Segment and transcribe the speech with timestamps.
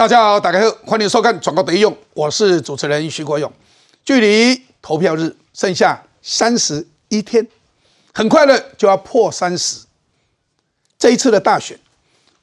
[0.00, 3.52] 大家好，打开后欢迎收看《转告得用》，我是主持人徐国勇。
[4.02, 7.46] 距离投票日剩下三十一天，
[8.14, 9.84] 很快了就要破三十。
[10.98, 11.78] 这一次的大选，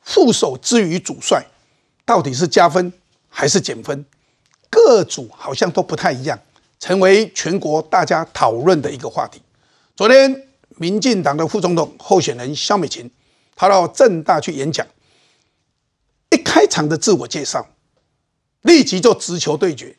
[0.04, 1.43] 副手之于主帅，
[2.05, 2.93] 到底是加分
[3.28, 4.05] 还是减分？
[4.70, 6.39] 各组好像都不太一样，
[6.80, 9.42] 成为全国大家讨论的一个话题。
[9.96, 13.10] 昨天，民进党的副总统候选人肖美琴，
[13.55, 14.86] 他到正大去演讲。
[16.48, 17.67] 开场的自我介绍，
[18.62, 19.94] 立即就直球对决。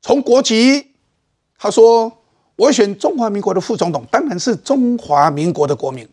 [0.00, 0.92] 从国籍，
[1.58, 2.22] 他说
[2.54, 6.08] ：“我选中华民国的副总统，当然是中华民国的国民。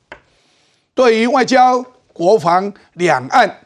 [0.95, 3.61] 对于外交、国防、两岸，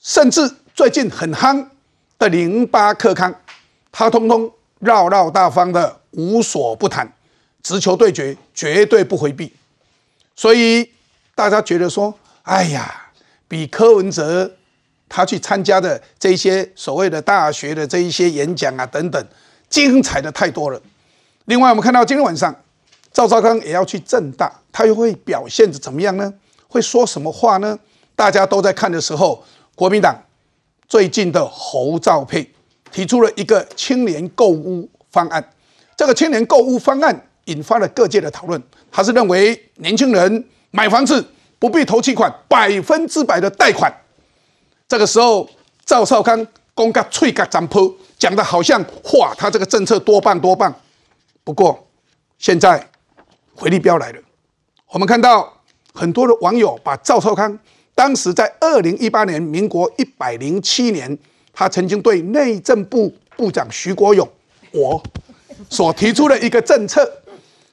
[0.00, 1.68] 甚至最近很夯
[2.18, 3.32] 的零八克康，
[3.92, 7.12] 他通通绕绕大方的无所不谈，
[7.62, 9.52] 直球对决，绝对不回避。
[10.34, 10.90] 所以
[11.34, 13.12] 大家觉得说：哎呀，
[13.46, 14.56] 比柯文哲。”
[15.14, 19.22] 他去参加的这些所谓的大学的这一些演讲啊等等，
[19.68, 20.80] 精彩的太多了。
[21.44, 22.54] 另外，我们看到今天晚上
[23.12, 26.32] 赵少康也要去正大，他又会表现的怎么样呢？
[26.66, 27.78] 会说什么话呢？
[28.16, 30.16] 大家都在看的时候，国民党
[30.88, 32.50] 最近的侯兆佩
[32.90, 35.46] 提出了一个青年购屋方案。
[35.94, 38.62] 这个青年购屋方案引发了各界的讨论。
[38.90, 41.22] 他是认为年轻人买房子
[41.58, 43.94] 不必投期款，百分之百的贷款。
[44.92, 45.48] 这个时候，
[45.86, 48.78] 赵少康公开脆嘎张坡，讲的好像
[49.14, 50.70] 哇，他这个政策多棒多棒。
[51.42, 51.88] 不过，
[52.36, 52.90] 现在
[53.54, 54.20] 回力标来了。
[54.90, 55.50] 我们看到
[55.94, 57.58] 很多的网友把赵少康
[57.94, 61.18] 当时在二零一八年民国一百零七年，
[61.54, 64.30] 他曾经对内政部部长徐国勇
[64.72, 65.02] 我
[65.70, 67.10] 所提出的一个政策，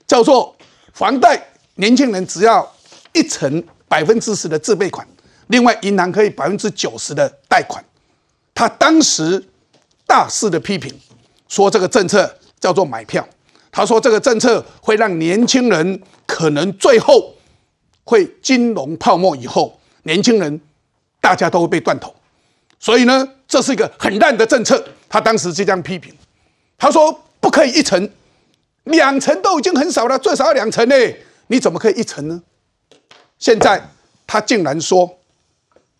[0.07, 0.55] 叫做
[0.93, 2.65] 房贷年轻人只要
[3.11, 5.05] 一成百分之十的自备款。
[5.49, 7.83] 另外，银行可以百分之九十的贷款。
[8.53, 9.43] 他当时
[10.05, 10.93] 大肆的批评，
[11.47, 13.27] 说这个政策叫做买票。
[13.71, 17.33] 他说这个政策会让年轻人可能最后
[18.03, 20.61] 会金融泡沫以后，年轻人
[21.19, 22.13] 大家都会被断头。
[22.79, 24.87] 所以呢，这是一个很烂的政策。
[25.09, 26.15] 他当时就这样批评。
[26.77, 28.07] 他说不可以一层，
[28.83, 30.95] 两层都已经很少了，最少要两层呢。
[31.47, 32.43] 你怎么可以一层呢？
[33.39, 33.89] 现在
[34.27, 35.15] 他竟然说。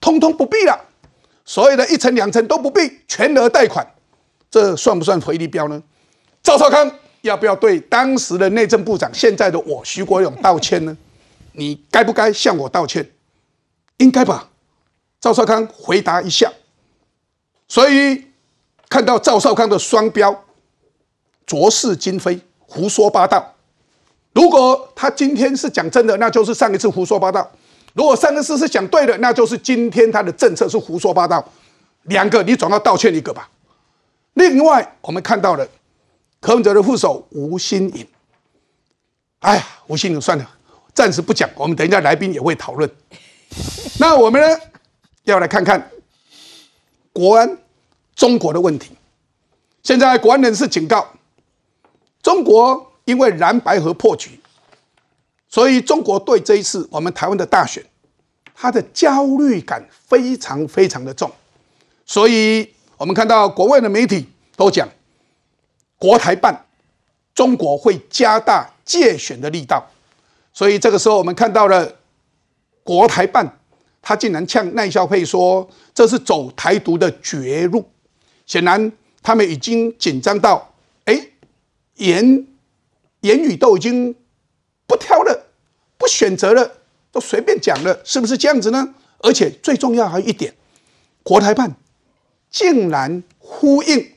[0.01, 0.79] 通通不必了，
[1.45, 3.85] 所有的一层两层都不必，全额贷款，
[4.49, 5.81] 这算不算回力标呢？
[6.41, 6.89] 赵少康
[7.21, 10.97] 要不要对当时的内政部长，现在的我徐国勇道歉呢？
[11.53, 13.11] 你该不该向我道歉？
[13.97, 14.49] 应该吧。
[15.19, 16.51] 赵少康回答一下。
[17.67, 18.23] 所以
[18.87, 20.45] 看到赵少康的双标，
[21.45, 23.55] 浊世今非，胡说八道。
[24.31, 27.51] 如果他今天是讲真的，那就是上一次胡说八道。
[27.99, 31.45] 如果三个事是讲对的，那就是今天他的政策是胡说八道。
[32.03, 33.49] 两个你总要道歉一个吧。
[34.35, 35.67] 另外，我们看到了
[36.39, 38.07] 柯文哲的副手吴新颖。
[39.39, 40.49] 哎呀，吴新颖算了，
[40.93, 41.49] 暂时不讲。
[41.55, 42.89] 我们等一下来宾也会讨论。
[43.99, 44.57] 那我们呢，
[45.23, 45.91] 要来看看
[47.11, 47.57] 国安
[48.15, 48.91] 中国的问题。
[49.83, 51.05] 现在国安人士警告，
[52.23, 54.39] 中国因为蓝白河破局。
[55.49, 57.83] 所以，中国对这一次我们台湾的大选，
[58.61, 61.31] 他的焦虑感非常非常的重。
[62.05, 64.27] 所以，我们看到国外的媒体
[64.57, 64.85] 都讲，
[65.97, 66.65] 国台办，
[67.33, 69.89] 中国会加大借选的力道。
[70.51, 71.95] 所以，这个时候我们看到了
[72.83, 73.57] 国台办，
[74.01, 77.89] 他竟然呛赖孝佩说，这是走台独的绝路。
[78.45, 78.91] 显然，
[79.23, 80.73] 他们已经紧张到，
[81.05, 81.29] 哎，
[81.95, 82.45] 言
[83.21, 84.15] 言语都已经。
[84.89, 85.45] 不挑了，
[85.99, 86.78] 不选择了，
[87.11, 88.93] 都随便讲了，是不是这样子呢？
[89.19, 90.53] 而且最重要还有一点，
[91.23, 91.75] 国台办
[92.49, 94.11] 竟然呼应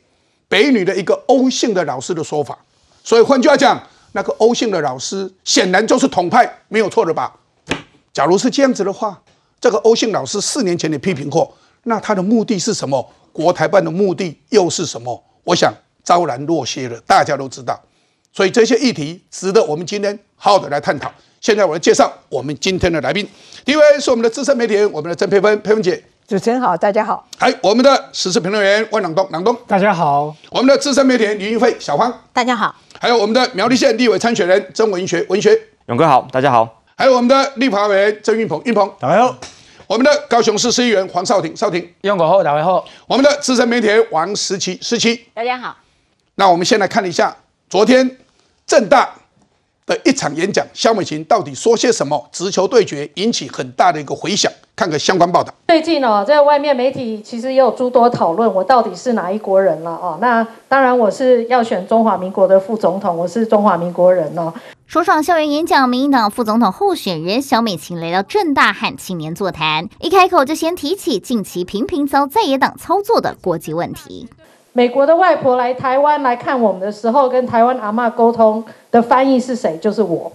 [0.48, 2.58] 北女的一个欧姓的老师的说法，
[3.03, 3.82] 所以换句话讲，
[4.12, 7.34] 那个欧姓的老师显然就是统派，没有错的吧？
[8.12, 9.22] 假如是这样子的话，
[9.60, 13.12] 这个欧姓老师四年前也批评过，那他的目的是什么？
[13.33, 15.24] 国台办的目的又是什么？
[15.44, 15.72] 我想
[16.04, 17.80] 昭然若揭了，大家都知道。
[18.33, 21.10] 所以这些议题值得我们今天好好的来探讨。
[21.42, 23.28] 现在我来介绍我们今天的来宾，
[23.65, 26.00] 第一位是我们的资深媒体人，我们的郑佩芬，佩芬姐。
[26.28, 27.27] 主持人好，大家好。
[27.36, 29.56] 还我们的时事评论员万朗东，朗东。
[29.66, 30.33] 大家好。
[30.50, 32.22] 我们的资深媒体人李云飞，小芳。
[32.33, 32.72] 大家好。
[33.00, 35.60] 还有我们的苗栗县立委参选人曾文学，文学。
[35.86, 36.84] 勇哥好，大家好。
[36.97, 38.89] 还有我们的立法委员曾运鹏，运鹏。
[39.00, 39.36] 大家好。
[39.89, 41.92] 我们的高雄市市议员黄少廷，少廷。
[42.03, 42.84] 勇哥好，大家好。
[43.09, 45.24] 我们的资深媒体人王时琪，时琪。
[45.34, 45.77] 大家好。
[46.36, 47.36] 那我们先来看一下
[47.68, 48.18] 昨天。
[48.65, 49.12] 正大
[49.92, 52.28] 的一场演讲，肖美琴到底说些什么？
[52.33, 54.50] 直球对决引起很大的一个回响。
[54.74, 55.53] 看个相关报道。
[55.68, 60.16] 最近哦，在外面媒体其实也有诸多讨论，我到底是哪一国人了哦？
[60.21, 64.53] 那当然我是要选中华民国的副总统，我是中华民国人哦。
[64.86, 74.28] 首场校园演讲，民进党副总统候选人萧美琴来到正大和青年座谈，一开口就先提起近期频频遭在野党操作的国际问题。
[74.72, 79.77] 美国的外婆来台湾来看我们的时候，跟台湾阿妈沟通的翻译是谁？
[79.78, 80.33] 就是我。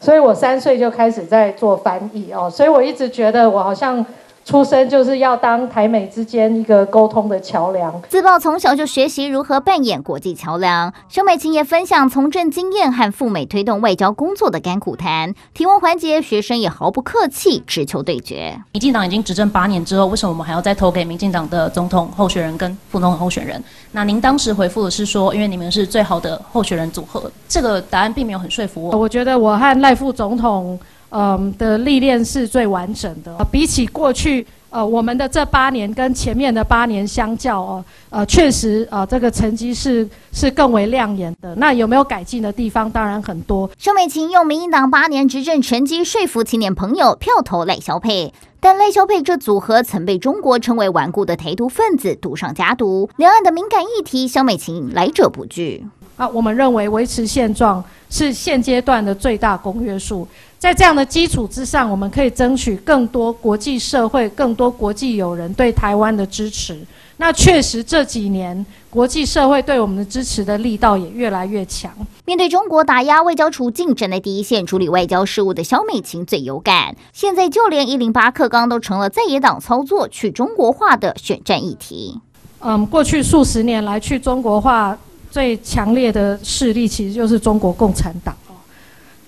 [0.00, 4.04] 所以我三岁就开始在做翻译哦，所以我一直觉得我好像
[4.44, 8.02] 出生就是要当台美之间一个沟通的桥梁。
[8.08, 15.34] 自曝从小就学习如何扮演国际桥梁，肖美琴也分享从政经验和赴美推动外交工作的甘苦谈。
[15.54, 18.60] 提问环节，学生也毫不客气，直球对决。
[18.72, 23.62] 民进党已经执政八年之后，为什么我们还要再投给民进党的总统候选人跟副总统候选人？
[23.92, 28.98] 那您当时回复的是说，因为你们是最好的候选人组合，这个答案并没有很说服我。
[28.98, 30.78] 我觉得我和赖副总统，
[31.10, 33.36] 嗯的历练是最完整的。
[33.50, 41.54] 比起过去，呃，我们的这八年跟前面的八年相较，哦，呃，确实，呃，这个成绩是是更为亮眼的。
[41.56, 42.90] 那有没有改进的地方？
[42.90, 43.68] 当然很多。
[43.76, 48.32] 肖美琴用民进党八年执政成绩说服青年朋友票投赖萧佩。
[48.62, 53.08] 但赖萧佩这组合曾被中国称为顽固的台独分子，毒上加毒。
[53.16, 55.82] 两岸的敏感议题，萧美琴来者不拒。
[56.16, 60.28] 啊，我们认为维持现状是现阶段的最大公约数。
[60.60, 66.78] 在这样的基础之上，我们可以争取更多国际社会、更多国际友人对台湾的支持。
[67.16, 71.90] 那确实这几年国际社会对我们的支持的力道也越来越强。
[72.26, 76.94] 面对中国打压外交处境，站在第一线处理外交事务的肖美琴最有感。
[77.14, 82.20] 现在就连一零八课纲都成了在野党操作去中国化的选战议题。
[82.60, 84.98] 嗯，过去数十年来去中国化
[85.30, 88.39] 最强烈的势力其实就是中国共产党哦。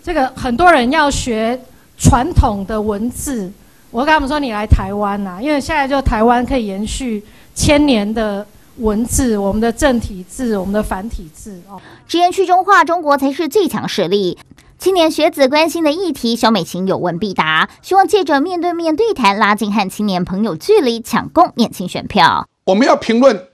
[0.03, 1.59] 这个很多人要学
[1.97, 3.51] 传统的文字，
[3.91, 7.25] 我跟他们说你来台湾呐，因为现在就台湾可以延续。
[7.55, 8.47] 千年的
[8.79, 11.79] 文字，我们的正体字，我们的繁体字哦。
[12.09, 14.39] 直言去中化，中国才是最强势力。
[14.79, 22.49] 青年学子关心的议题，小美琴有问必答，希望借着面对面对谈，拉近和青年朋友距离，抢攻年轻选票。
[22.65, 23.49] 我们要评论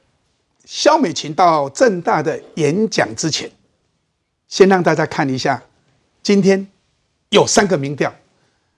[0.64, 3.50] 肖美琴到正大的演讲之前，
[4.46, 5.60] 先让大家看一下，
[6.28, 6.68] 今天
[7.30, 8.14] 有三个民调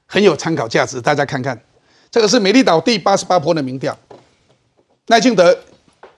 [0.07, 1.61] 很有参考价值，大家看看，
[2.09, 3.99] 这个是美丽岛第八十八坡的民调。
[5.09, 5.59] 赖清德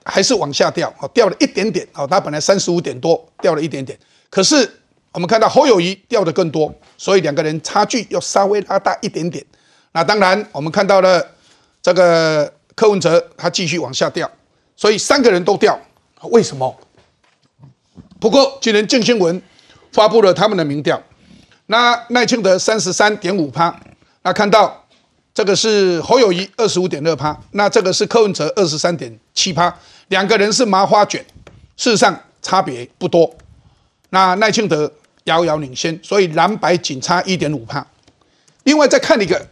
[0.04, 3.98] 还是往下掉，哦，掉了一点点，哦，他本来三十五点多，掉了一点点。
[4.28, 4.70] 可是
[5.12, 9.42] 我们看到侯友谊掉的更多，所以两个人差距要稍微拉大一点点。
[9.92, 11.26] 那当然，我们看到了
[11.80, 14.30] 这个柯文哲他继续往下掉，
[14.76, 15.80] 所以三个人都掉，
[16.24, 16.78] 为什么？
[18.20, 19.40] 不过今天郑新闻
[19.92, 21.02] 发布了他们的民调，
[21.72, 23.74] 那赖清德三十三点五趴，
[24.22, 24.78] 那看到。
[25.34, 29.74] 这个是侯友谊二十五点二趴，那这个是柯文哲二十三点七趴，
[30.08, 31.24] 两个人是麻花卷，
[31.74, 33.34] 事实上差别不多。
[34.10, 34.92] 那赖清德
[35.24, 37.86] 遥遥领先，所以蓝白仅差一点五趴。
[38.64, 39.48] 另外再看一个，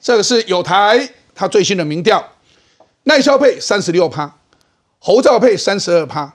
[0.00, 2.26] 这个是有台他最新的民调，
[3.04, 4.38] 赖萧配三十六趴，
[4.98, 6.32] 侯兆配三十二趴，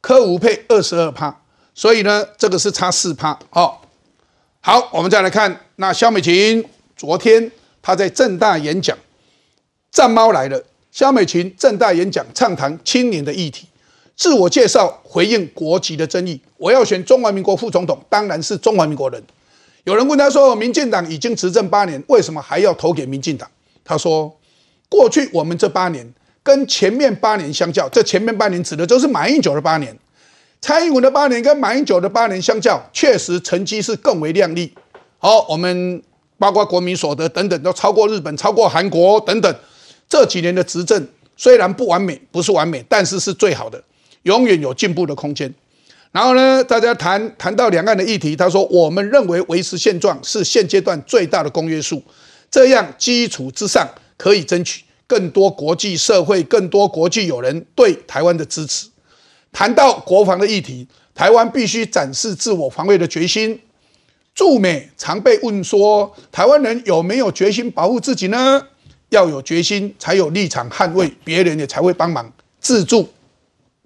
[0.00, 1.42] 柯吴配二十二趴，
[1.74, 3.38] 所以呢这个是差四趴。
[3.50, 3.76] 哦，
[4.62, 6.62] 好，我们再来看那肖美琴
[6.94, 7.50] 昨天。
[7.80, 8.96] 她在正大演讲，
[9.90, 10.62] 战猫来了。
[10.92, 13.66] 肖美琴正大演讲，畅谈青年的议题，
[14.14, 16.38] 自我介绍，回应国籍的争议。
[16.58, 19.22] 我要选中华民国副总统，当然是中华民国人。
[19.84, 23.50] 有人问他说：“民进党已经执政八年，为什么还要投给民进党？”
[23.82, 24.36] 他说
[24.90, 26.06] ：“过去我们这八年
[26.42, 29.98] 跟前面八年相较，这前面八年指的就是马英九的八年，
[30.60, 34.72] 蔡英文的八年跟马英九的八年相较，确实成绩是更为亮丽。”
[35.18, 36.02] 好，我们。
[36.40, 39.54] 包括国民所得等等都超过日本、超过韩国等等。
[40.08, 43.84] 这几年的执政虽然不完美，不是完美，但是是最好的，
[44.22, 45.54] 永远有进步的空间。
[46.12, 52.02] 然后呢，大家谈谈到两岸的议题，他说：“我们认为维持现状是现阶段最大的公约数，
[52.50, 53.86] 这样基础之上
[54.16, 58.86] 可以争取更多国际社会、更多国际友人对台湾的支持。”
[59.52, 63.60] 谈到国防的议题，台湾必须展示自我防卫的决心。
[64.34, 68.62] 驻美常被问说，台湾人有没有决心保护自己呢？
[69.10, 73.08] 要有决心，才有立场捍卫，别人也才会帮忙自助，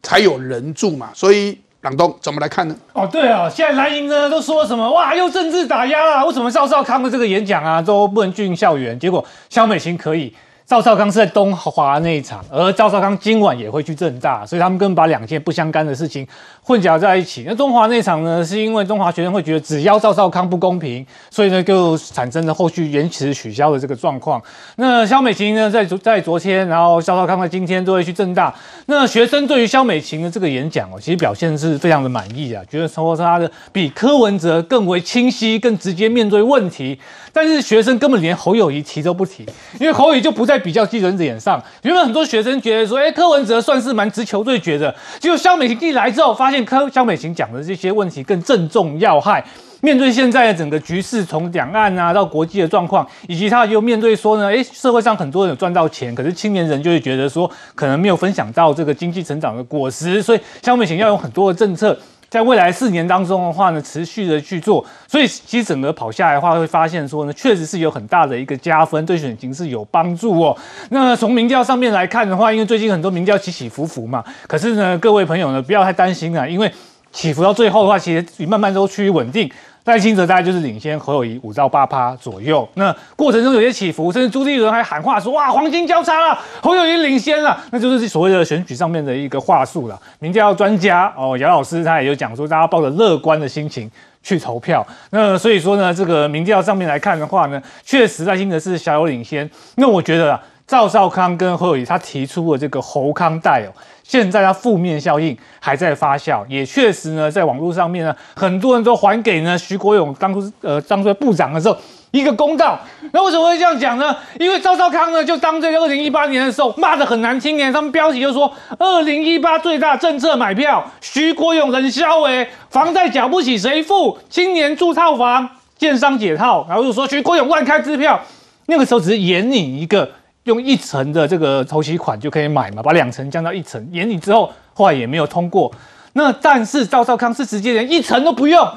[0.02, 1.10] 才有人助嘛。
[1.14, 2.76] 所以，朗东怎么来看呢？
[2.92, 4.92] 哦，对啊，现在蓝营呢都说什么？
[4.92, 6.24] 哇，又政治打压啊？
[6.26, 8.96] 为什么赵少康的这个演讲啊都不能进校园？
[9.00, 10.30] 结果肖美琴可以，
[10.66, 16.26] 赵少康是在东华那一场，而赵少康今晚也会去正大，所以他们根本把两件不相干的事情
[16.64, 17.44] 混淆在一起。
[17.46, 24.42] 那中华那场呢，是因为中华学生会觉得只邀赵少康不公平，所以呢就产生了后续延迟取消的这个状况。
[24.76, 28.54] 那肖美琴呢，在昨在昨天，然后赵少康在今天都会去正大。
[28.86, 36.98] 那学生对于肖美琴的这个演讲哦，其实表现是非常的满意啊，觉得说他的比柯文哲更为清晰、更直接面对问题。
[37.32, 39.44] 但是学生根本连侯友谊提都不提，
[39.80, 41.60] 因为侯友谊就不在比较基准点上。
[41.82, 44.94] 原本很多学生觉得说，哎，柯文哲算是蛮直球对决的。
[45.18, 49.42] 结果肖美琴一来之后，发现柯肖美琴讲的这些问题更正中要害。
[49.80, 61.98] 面对现在的整个局势，从两岸啊到国际的状况，以及他又面对说呢，哎，社会上很多人有赚到钱，可是青年人就会觉得说，可能没有分享到这个经济成长的果实，所以肖美琴要用很多的政策。
[62.34, 70.56] 在未来四年当中的话呢，持续的去做，所以其实整个跑下来的话，会发现说呢，确实是有很大的一个加分，对选情是有帮助哦。
[70.90, 76.68] 那从民调上面来看的话，因为最近很多民调起起伏伏嘛，可是呢，各位朋友呢，不要太担心啊，因为
[77.12, 79.48] 起伏到最后的话，其实慢慢都趋于稳定。
[79.84, 90.00] 赖清德大概就是领先侯友谊五到八趴左右，那过程中有些起伏，甚至朱立伦还喊话说：“哇，黄金交叉了，侯友谊领先了。”那就是所谓的选举上面的一个话术了。
[90.20, 93.90] 民调专家哦，姚老师他也有讲说，大家抱着乐观的心情
[94.22, 94.86] 去投票。
[95.10, 99.48] 那所以说呢，这个民调上面来看的话呢，确实赖清德是小有领先。
[99.76, 103.68] 那我觉得啊赵少康跟侯友谊他提出的这个侯康代哦。
[104.06, 111.76] 现在它负面效应还在发酵，也确实呢，在网络上面呢，很多人都还给呢徐国勇当初呃当初部长的时候
[112.10, 112.78] 一个公道。
[113.12, 114.14] 那为什么会这样讲呢？
[114.38, 124.18] 因为赵少康呢，就当这个二零一八年的时候骂的很难听连，他们标题就说二零一八最大政策买票，徐国勇人消哎，房贷缴不起谁付？
[124.28, 128.20] 青年住套房，建商解套，然后就说徐国勇乱开支票，
[128.66, 130.10] 那个时候只是演你一个。
[130.44, 135.72] 用一层的这个筹息款就可以买嘛，把两层降到一层，年底之后后来也没有通过。
[136.12, 138.68] 那但是赵少康是直接连一层都不用，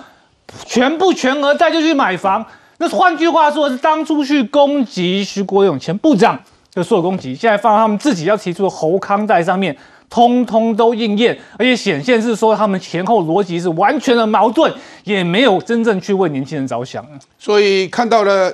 [0.65, 2.45] 全部全额贷就去买房。
[2.77, 6.41] 那换句话说，是当初去攻击徐国勇前部长
[6.73, 9.75] 的所有攻击，现在放到他们自己要提出的侯康贷上面，
[10.09, 17.05] 通通都应验，而且显现是说他们前后逻辑是完全的矛盾，也没有真正去为年轻人着想。
[17.37, 18.53] 所以看到了。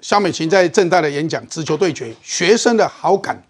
[0.00, 3.42] 肖美琴在正大的演讲，直球对决，学生的好感，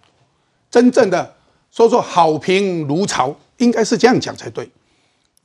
[0.70, 1.34] 真正的
[1.70, 4.68] 说说好评如潮，应该是这样讲才对。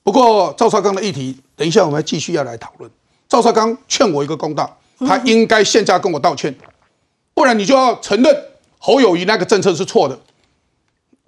[0.03, 2.89] 不过赵少康的议题，等一下我们继续要来讨论。
[3.27, 6.55] 赵少康劝我一个公道，他应该现在跟我道歉，
[7.33, 8.43] 不然你就要承认
[8.77, 10.19] 侯友谊那个政策是错的，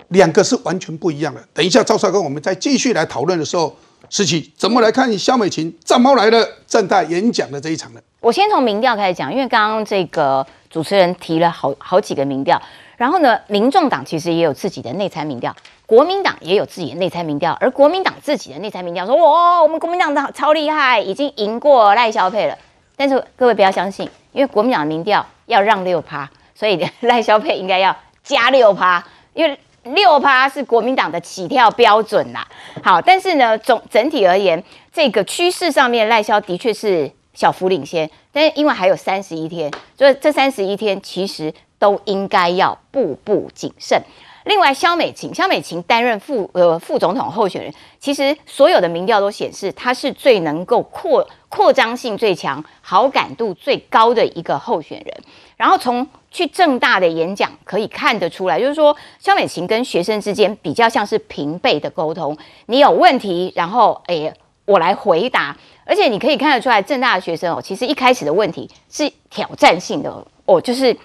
[0.09, 1.47] 两个是完全不一样的。
[1.53, 3.75] 等一下赵少康，我们再继续来讨论的时候。
[4.09, 7.99] 十七，怎么来看肖美琴战猫来了正大演讲的这一场呢？
[8.27, 12.61] 我先从民调开始讲，因为刚刚这个主持人提了好好几个民调，
[12.97, 15.55] 然后呢，民众党其实也有自己的内参民调，
[15.85, 22.57] 国民党也有自己的内参民调，而国民党自己的内参民调说，哇，我们国民党的超厉害，已经赢过赖萧佩了。
[22.97, 29.01] 但是各位不要相信，因为国民党的民调要让六趴，所以赖萧佩应该要加六趴，
[29.35, 29.57] 因为。
[29.95, 32.45] 六趴是国民党的起跳标准啦，
[32.83, 44.01] 好，但是呢，总整体而言，这个趋势上面赖萧的确是小幅领先，但是因为还有三十一天，所以这三十一天其实都应该要步步谨慎。
[44.45, 55.13] 另外，肖美琴，肖美琴担任副呃副总统候选人，其实所有的民调都显示，他是最能够扩扩张性最强、好感度最高的一个候选人。
[55.57, 64.33] 然后从去正大的演讲可以看得出来，就是说肖美琴跟学生之间比较像是平辈的沟通，你有问题，然后诶
[64.65, 65.55] 我来回答，
[65.87, 70.11] 而且你可以看得出来，正大的学生哦，其实一开始的问题是挑战性的
[70.45, 70.95] 哦，就是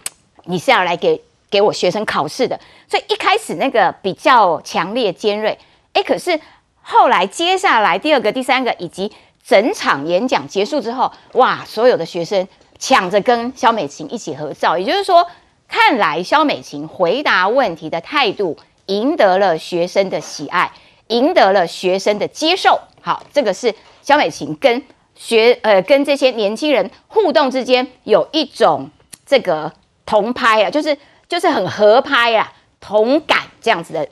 [0.45, 1.21] 你是要来给。
[1.53, 2.59] 给我学生考试的，
[2.89, 5.59] 所以一开始那个比较强烈尖锐，
[5.93, 6.41] 哎，可是
[6.81, 9.13] 后来接下来第二个、第三个以及
[9.47, 12.49] 整场演讲结束之后，哇，所有的学生
[12.79, 15.27] 抢着跟肖美琴一起合照，也就是说，
[15.69, 20.73] 看来肖美琴回答问题的态度赢得了学生的喜爱，
[21.09, 22.81] 赢得了学生的接受。
[23.03, 24.83] 好，这个是肖美琴跟
[25.15, 28.89] 学呃跟这些年轻人互动之间有一种
[29.27, 29.71] 这个
[30.07, 30.97] 同拍啊，就是。
[31.29, 34.07] 就是很合拍啊，同感这样子的，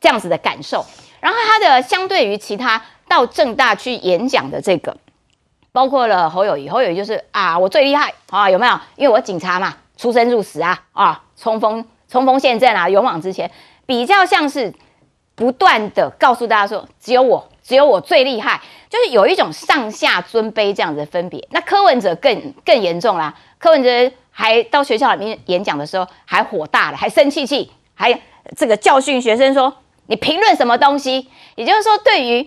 [0.00, 0.84] 这样子的感受。
[1.20, 4.96] 然后他的相对于其他到正大去演讲的这个，
[5.70, 8.80] 包括了侯友谊，侯友谊就是啊，我最厉害啊，有没有？
[8.96, 13.48] 因为我警察嘛，出生入死啊，啊，冲锋冲锋陷阵啊，勇往直前，
[13.86, 14.74] 比较像是
[15.36, 21.46] 不断的告诉大家说，只有我，只有我最厉害，就是有一种上下尊卑这样子的分别。
[21.50, 24.12] 那柯文哲更更严重啦，柯文哲。
[24.38, 28.20] 还到学校里面演讲的时候还火大了，还生气气，还
[28.54, 29.74] 这个教训学生说
[30.08, 31.26] 你评论什么东西？
[31.54, 32.46] 也就是说，对于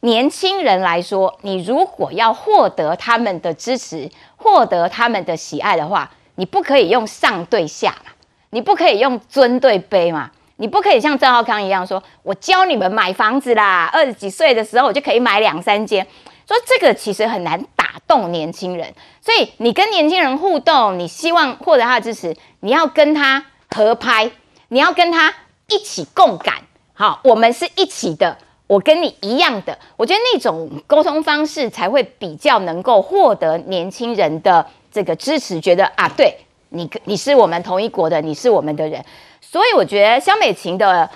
[0.00, 8.10] 年轻人来说，你如果要获得他们的支持，获得他们的喜爱的话，你不可以用上对下嘛，
[8.50, 16.06] 你不可以用尊对卑嘛，你不可以像赵浩康一样说，我教你们买房子啦，二十几岁的时候我就可以买两三间，
[16.46, 24.30] 说这个其实很难打动年轻人，所以你跟年轻人互动，你希望获得他的支持，你要跟他合拍，
[24.68, 25.34] 你要跟他
[25.68, 26.54] 一起共感，
[26.92, 28.36] 好，我们是一起的。
[28.66, 36.36] 我跟你一样的，我觉得那种沟通方式才会比较能够获得年轻人的这个支持，觉得啊，对
[36.68, 39.02] 你你是我们同一国的，你是我们的人，
[39.50, 41.08] 所以我觉得肖美琴的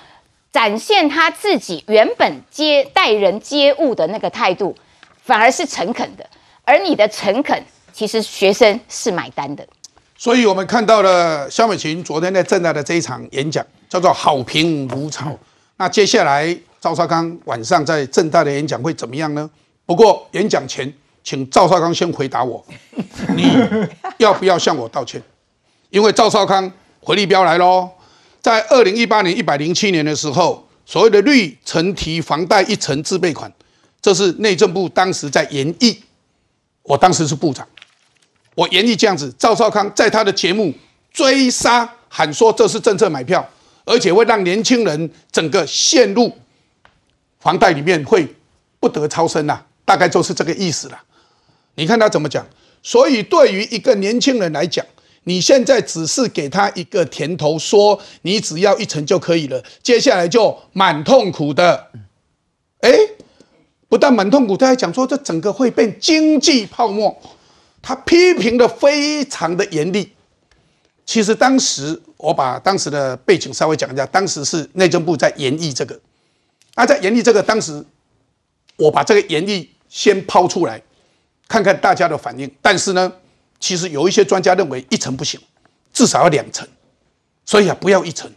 [0.51, 4.75] 展现她自己原本接待人接物的那个态度，
[5.23, 6.27] 反而是诚恳的，
[6.63, 9.65] 而你的诚恳，其实学生是买单的。
[10.17, 15.37] 所以我们看到了肖美琴昨天在正大的这一场演讲，叫做好评如潮。
[15.77, 16.57] 那接下来。
[16.83, 19.49] 赵少康晚上在正大的演讲会怎么样呢？
[19.85, 22.61] 不过演讲前，请赵少康先回答我，
[23.37, 23.49] 你
[24.17, 25.23] 要不要向我道歉？
[25.91, 27.89] 因为赵少康回力标来喽，
[28.43, 33.49] 在二零一八年一百零七年的时候，所谓的绿城提房贷一层自备款，
[34.01, 35.97] 这是内政部当时在研议，
[36.81, 37.65] 我当时是部长，
[38.53, 40.73] 我研议这样子，赵少康在他的节目
[41.13, 43.49] 追杀喊说这是政策买票，
[43.85, 46.29] 而且会让年轻人整个陷入。
[47.39, 48.27] 房贷里面会
[48.81, 51.01] 不得超生呐，大概就是这个意思了。
[51.75, 52.45] 你看他怎么讲？
[52.81, 54.85] 所以对于一个年轻人来讲，
[55.25, 61.87] 你现在只是给他一个甜头，说你只要一层就可以了，接下来就蛮痛苦的。
[62.81, 62.91] 哎，
[63.87, 67.21] 不但蛮痛苦，他还讲说这整个会变经济泡沫。
[67.81, 70.11] 他批评的非常的严厉。
[71.05, 75.99] 其实当时我把当时的背景稍微讲一下，当时是内政部在研议这个。
[76.75, 77.85] 那在严厉这个当时，
[78.77, 80.81] 我把这个严厉先抛出来，
[81.47, 82.49] 看看大家的反应。
[82.61, 83.11] 但是呢，
[83.63, 85.39] 其实有一些专家认为一层不行，
[85.93, 86.67] 至少要两层，
[87.45, 88.29] 所以啊不要一层。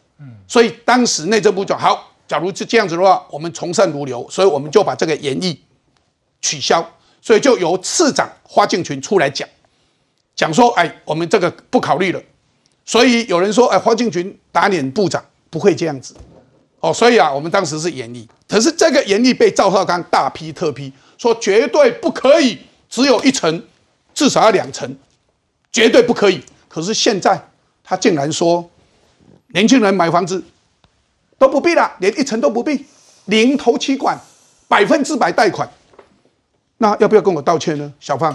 [0.46, 5.60] 所以当时内政部讲好，假如是这样子的话，我们从善如流，所以我们就把这个严厉
[6.40, 6.88] 取消。
[7.20, 9.48] 所以就由次长花敬群出来讲，
[10.36, 12.22] 讲说，哎，我们这个不考虑了。
[12.84, 16.14] 所以有人说，哎，花敬群打脸部长，不会这样子。
[16.78, 22.56] 哦，所以啊，我们当时是严厉，可是这个严厉被赵少康大批特批，说绝对不可以
[22.88, 23.60] 只有一层，
[24.14, 24.96] 至少要两层，
[25.76, 26.42] 绝对不可以。
[26.68, 27.38] 可是现在
[27.84, 28.70] 他竟然说，
[29.48, 30.42] 年轻人买房子
[31.36, 32.86] 都不必了，连一层都不必，
[33.26, 34.18] 零头期款，
[34.68, 35.68] 百分之百贷款，
[36.78, 38.34] 那要不要跟我道歉呢，小胖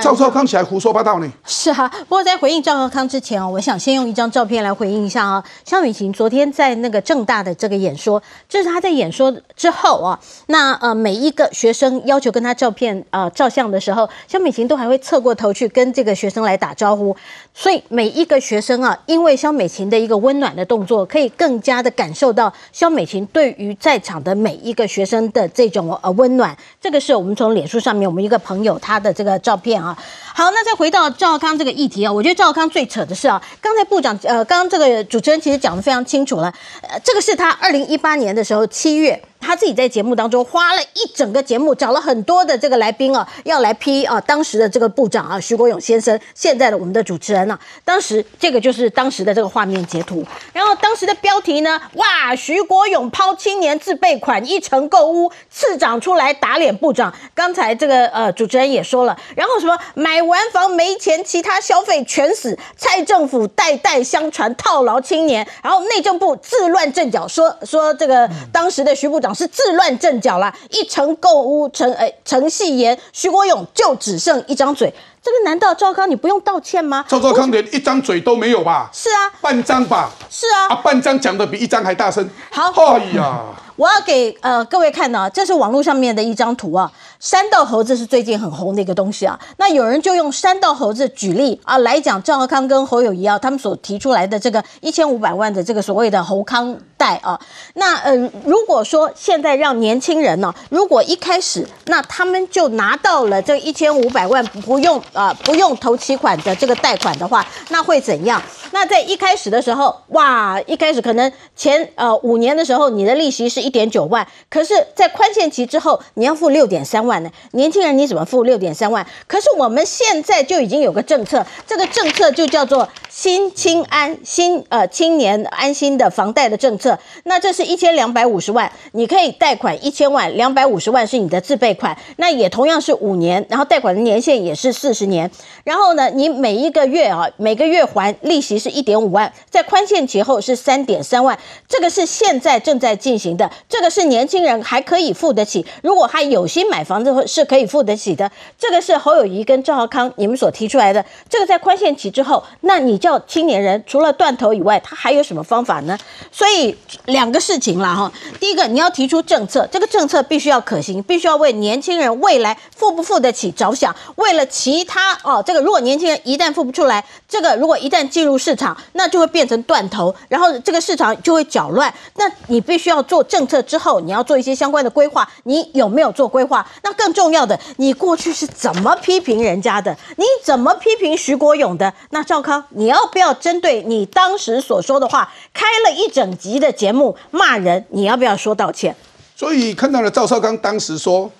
[0.00, 1.32] 赵少康起来胡说八道呢？
[1.46, 5.44] 是啊，不过在回应赵少康之前哦，我想先用一张照片来回应一下啊。
[5.64, 17.16] 肖美琴昨天在那个正大的这个演说，这是他在演说之后啊，那呃每一个学生要求跟他照片啊照相的时候，肖美琴都还会侧过头去跟这个学生来打招呼。
[17.54, 26.56] 所以每一个学生啊，因为肖美琴的一个温暖的动作，可以更加的感受到肖美琴对于在场的每一个学生的这种呃温暖。
[26.80, 29.96] 这个是我们从脸书上面我们一个朋友他的这个照片啊。
[30.34, 39.22] 好，那再回到赵康这个议题啊，我觉得赵康最扯的是啊，刚才部长呃，刚刚这个主持人其实讲的非常清楚了，呃，这个是他二零一八年的时候七月。
[39.42, 57.12] 他自己在节目当中花了一整个节目，找了很多的这个来宾啊，要来批啊当时的这个部长啊徐国勇先生，现在的我们的主持人呢，当时这个就是当时的这个画面截图，然后当时的标题呢，哇，徐国勇抛青年自备款一成购屋，次长出来打脸部长。
[57.34, 69.31] 刚才这个呃主持人也说了，然后什么买完房没钱，其他消费全死，蔡政府代代相传套牢青年，然后内政部自乱阵脚，说说这个当时的徐部长。
[69.34, 77.04] 是自乱阵脚啦，一成购物成哎成戏言，徐国勇就只剩一张嘴，这个难道赵康你不用道歉吗？
[77.06, 78.90] 赵赵康连一张嘴都没有吧？
[78.92, 80.10] 是啊，半张吧？
[80.28, 82.28] 是啊，啊半张讲的比一张还大声。
[82.50, 83.40] 好，哎呀，
[83.76, 86.90] 我要给呃各位看呢，这是网络上面的一张图啊。
[87.20, 97.38] 山道猴子是最近很红的一个东西啊，那有人就用山道猴子举例啊来讲赵浩康跟侯友谊啊他们所提出来的这个一千五百万的这个所谓的侯康贷啊，
[97.74, 98.12] 那呃
[98.44, 108.40] 如果说现在让年轻人呢，如果一开始那他们就拿到了这一千五百万，不用啊不用投期款的这个贷款的话，那会怎样？
[108.72, 117.30] 那在一开始的时候，哇，一开始可能前呃五年的时候，你的利息是一点九万，可是，在宽限期之后，你要付六点三万呢。
[117.52, 119.06] 年轻人你怎么付六点三万？
[119.26, 122.88] 可是我们现在就已经有个政策，这个政策就叫做
[123.22, 126.98] 新青安新呃青年安心的房贷的政策。
[127.22, 135.30] 那这是一千两百五十万，你可以贷款一千万，两百五十万是你的自备款，那也同样是五年，然后贷款的年限也是四十年。
[135.62, 145.64] 然后呢，你每一个月啊，每个月还利息是一点五万，在宽限期后是三点三万，这个是现在正在进行的，这个是年轻人还可以付得起。
[145.84, 148.28] 如果他有心买房子，是可以付得起的。
[148.58, 155.98] 这个是侯友谊跟赵浩康你们所提出来的，这个在宽限期之后，那你就青年人除了断头以外，他还有什么方法呢？
[156.30, 163.94] 所以两个事情啦哈，第一个你要提出政策，这个政策必须要可行，必须要为年轻人未来付不付得起着想。
[164.16, 171.92] 为了其他哦，这个如果年轻人一旦付不出来，这个如果一旦进入市场，那就会变成断头，然后这个市场就会搅乱。
[172.16, 176.66] 那你必须要做政策之后，你要做一些相关的规划，你有没有做规划？
[176.82, 179.96] 那更重要的，你过去是怎么批评人家的？
[180.16, 181.92] 你怎么批评徐国勇的？
[182.10, 187.84] 那赵康，你要要不要针对你当时所说的话，开了一整集的节目骂人？
[187.90, 188.94] 你要不要说道歉？
[189.34, 191.30] 所以看到了赵少康当时说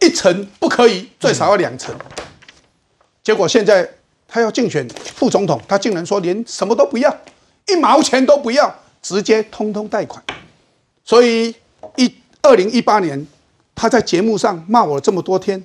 [0.00, 1.92] 一层不可以，最少要两层。
[3.24, 3.88] 结果现在
[4.28, 7.14] 他要竞选副总统，他竟然说连什么都不要，
[7.66, 10.22] 一毛钱都不要，直接通通贷款。
[11.04, 11.54] 所以
[11.96, 13.26] 一二零一八年
[13.74, 15.64] 他在节目上骂我这么多天，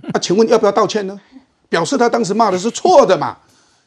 [0.00, 1.20] 那请问要不要道歉呢？
[1.68, 3.36] 表示他当时骂的是错的嘛？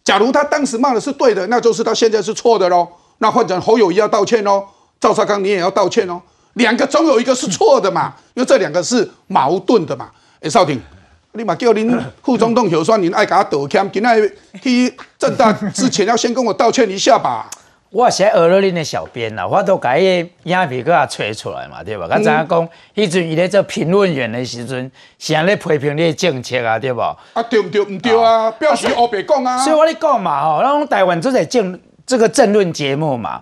[0.09, 2.87] 假如他当时骂的是对的，那就是他现在是错的喽。
[3.19, 4.63] 那换成侯友谊要道歉哦，
[4.99, 6.19] 赵少康你也要道歉哦。
[6.53, 10.09] 两个总有一个是错的嘛，因为这两个是矛盾的嘛。
[10.41, 10.81] 哎，少廷，
[11.33, 17.47] 你嘛叫您副总统候选人爱给他道歉，今天去正大之前要先跟我道歉一下吧。
[17.91, 22.07] 我是学了恁的小编啦，我都甲伊影片给他吹出来嘛，对吧？
[22.07, 27.01] 我知影讲，迄阵伊咧做评论员的时阵，是安尼批评你的政策啊，对不？
[27.01, 27.17] 啊，
[27.49, 27.81] 对唔对？
[27.83, 29.57] 唔对啊，表示黑白讲啊。
[29.57, 33.41] 所以我咧讲嘛，吼，咱台湾做在政这个政论节目嘛，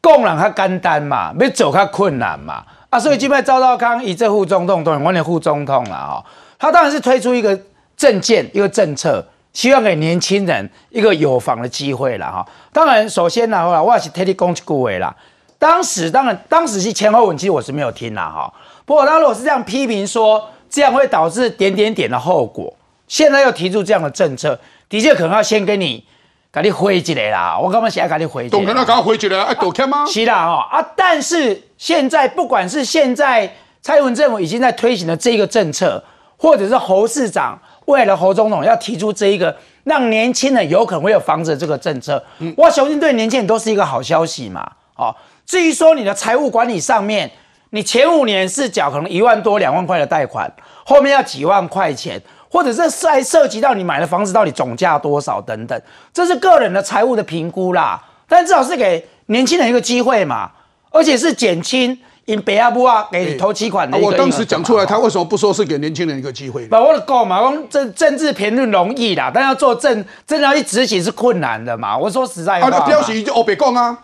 [0.00, 2.62] 讲人较简单嘛，要做较困难嘛。
[2.90, 6.24] 啊，所以今摆赵少康以这副总统当然我的副总统啦，吼，
[6.56, 7.60] 他当然是推出一个
[7.96, 9.26] 政见，一个政策。
[9.58, 12.46] 希望给年轻人一个有房的机会了哈。
[12.72, 15.12] 当然，首先呢，我也是特地讲一句话啦。
[15.58, 18.54] 当时当然，当时是前后文，其实我是没有听啦哈。
[18.84, 22.72] 不过，他如果是这样批评说，这样会导致点点点的后果，
[23.08, 24.56] 现在又提出这样的政策，
[24.88, 26.04] 的确可能要先跟你，
[26.52, 27.58] 给你回一来啦。
[27.60, 30.06] 我刚刚想要给你回，懂了，那赶快回一来，哎，躲开吗？
[30.06, 30.88] 是啦哈啊！
[30.94, 36.04] 但是现在，不管是现在蔡英文政府已经在推行的这个政策，
[36.36, 37.60] 或者是侯市长。
[37.88, 42.22] 为了侯总统要提出这一个让年轻人有可能会有房子的这个政策，
[42.56, 44.70] 我相信对年轻人都是一个好消息嘛。
[44.94, 45.14] 哦，
[45.46, 47.30] 至于说你的财务管理上面，
[47.70, 50.52] 你前五年是缴可能一万多两万块的贷款，
[50.84, 52.20] 后面要几万块钱，
[52.50, 55.80] 或者是还涉及到你买的房子到底总价多少等等，
[56.12, 58.02] 这是个人的财务的评估啦。
[58.28, 60.50] 但至少是给年轻人一个机会嘛，
[60.90, 61.98] 而且是减轻。
[62.28, 66.66] 因北亚不啊给投期款的我当时讲出来，他为什么不说是给年轻人一个机会？
[66.66, 71.96] 不，我的讲嘛，讲政政治评论容易啦，但要做政，真的要去执行是困难的嘛。
[71.96, 73.98] 我说实在话，啊，表示就欧北讲啊，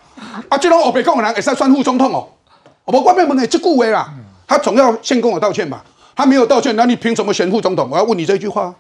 [0.48, 2.26] 啊，这种欧北讲的人也是算副总统哦。
[2.86, 4.10] 我外面问的这顾威啦，
[4.46, 5.84] 他总要先跟我道歉吧？
[6.16, 7.90] 他没有道歉，那你凭什么选副总统？
[7.92, 8.74] 我要问你这句话。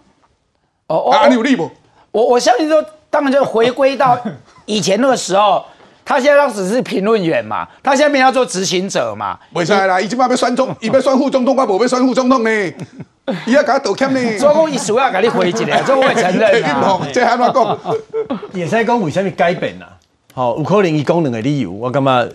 [0.86, 1.70] 哦，啊，你有利不？
[2.12, 4.18] 我我相信说，当然就回归到
[4.64, 5.62] 以前那个时候。
[6.04, 9.38] 他现在当时是评论员嘛，他现在要做执行者嘛。
[9.54, 10.00] 为啥啦？
[10.00, 12.50] 伊即摆要选总，伊要选副总统，我无被选副总统呢。
[13.46, 14.38] 伊要给他道歉呢。
[14.38, 17.00] 所以讲，伊需要给你回一来， 这我会承认啊。
[17.10, 17.78] 这还乱讲。
[18.52, 19.88] 也使讲为什么改变啦？
[20.34, 22.28] 好，有可能伊讲两个理由，我感觉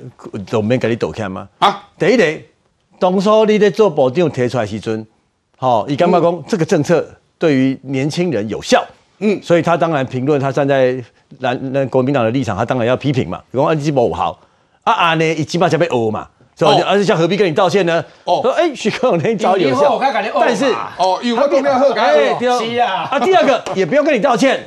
[0.49, 1.47] 都免给你道歉吗？
[1.59, 2.23] 啊，第一个，
[2.97, 5.05] 当初你在做部长提出来时阵，
[5.57, 7.05] 好，伊感觉讲这个政策
[7.37, 8.83] 对于年轻人有效。
[9.19, 10.95] 嗯，所以他当然评论，他站在
[11.39, 13.41] 蓝那国民党的立场，他当然要批评嘛。
[13.53, 14.39] 讲安基不好，
[14.83, 16.27] 啊啊呢，一起码才被殴嘛，
[16.57, 16.71] 是吧？
[16.87, 18.03] 而且像何必跟你道歉呢？
[18.23, 19.99] 哦，说哎，徐克那招有效，
[20.35, 20.65] 但是
[20.97, 23.09] 哦，有个公要喝干是啊。
[23.11, 24.59] 啊，第二个也不用跟你道歉，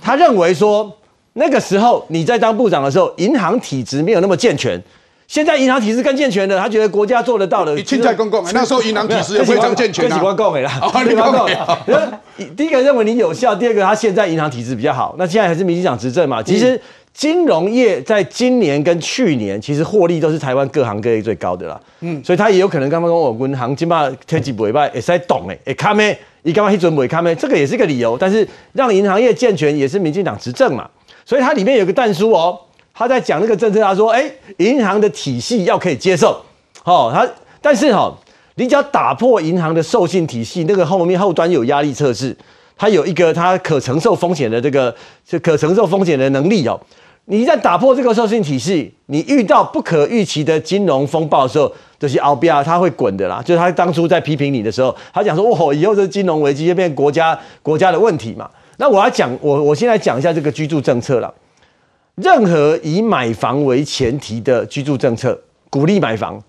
[0.00, 0.90] 他认为说
[1.32, 4.80] 那个时候你在当部长的时候，银行体制没有那么健全。
[5.28, 7.74] 现在银行体制更健全了，他觉得国家做得到的。
[7.74, 10.08] 你现在公共，那时候银行体制也非常健全啊。
[10.08, 12.48] 跟喜欢共美啦，喜欢共美。
[12.56, 15.14] 第一个认为你有效，第二个他现在银行体制比较好。
[15.18, 16.42] 那现在还是民进党执政嘛？
[16.42, 16.80] 其实
[17.12, 21.80] 金融业在今年跟去年其实获利都是台湾各行各业最高的啦。
[22.00, 27.34] 嗯，所以他也有可能刚刚跟我银行金嘛天气不会也在懂哎，也看咩，你干嘛一准不会看咩？
[27.34, 28.16] 这个也是一个理由。
[28.16, 30.88] 但是让银行业健全也是民进党执政嘛，
[31.24, 32.56] 所以它里面有个弹书哦，
[32.98, 34.24] 他在讲那个政策，他说哎，
[34.56, 36.40] 银行的体系要可以接受，
[36.84, 37.28] 哦，他
[37.60, 38.10] 但是哈，
[38.54, 42.34] 你只要打破银行的授信体系，那个后面后端有压力测试，
[42.74, 44.94] 它有一个它可承受风险的这个
[45.28, 46.80] 是可承受风险的能力哦。
[47.26, 53.42] 你一旦打破这个授信体系，你遇到不可预期的金融风暴的时候，这些奥比亚他会滚的啦。
[53.44, 61.34] 就是他当初在批评你的时候，他讲说：“哦，以后这金融危机就变国家国家的问题嘛。”那我要讲，我我现在讲一下这个居住政策了。
[62.16, 66.42] 任何以买房为前提的居住政策，鼓励买房，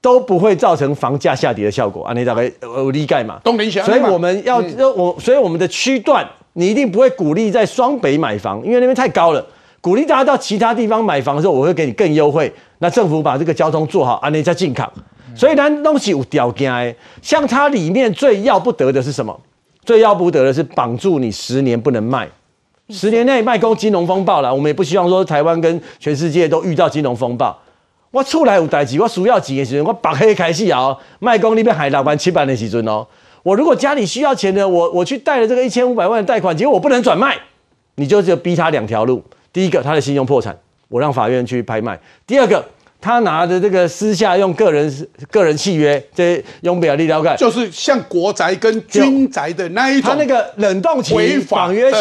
[0.00, 2.04] 都不会造成房价下跌的效果。
[2.04, 3.40] 啊，你大概有理解嘛？
[3.44, 3.86] 东林祥。
[3.86, 4.56] 所以我们要
[4.96, 9.46] 我，所以我们的区段，你一定不会鼓励在双北买房，因为那边太高了。
[9.80, 12.52] 鼓励大家到其他地方买房的时候，我会给你更优惠。
[12.78, 14.92] 那政府把这个交通做好，啊，你再进港。
[15.36, 16.96] 所以呢，东西有条件。
[17.20, 19.40] 像它里面最要不得的是什么？
[19.84, 22.28] 最要不得的是绑住你十年不能卖，
[22.90, 24.52] 十年内卖空金融风暴了。
[24.52, 27.58] 我们也不希望说台湾跟全世界都遇到金融风暴。
[28.10, 33.06] 我出来有代志，我需要钱的时候，我白黑开始啊，卖空那边海老板七百的时阵哦。
[33.42, 37.36] 我如果家里需要钱呢，我我去贷了这个一千五百万的贷款，结果我不能转卖，
[37.94, 39.22] 你就只逼他两条路。
[39.52, 40.56] 第一个，他的信用破产，
[40.88, 42.62] 我让法院去拍卖；第二个，
[43.00, 51.14] 他拿着这个私下用个人个人契约，这用不了立了解，就是像国宅跟军宅的那一种，他那个冷冻期、
[51.48, 51.98] 绑约期，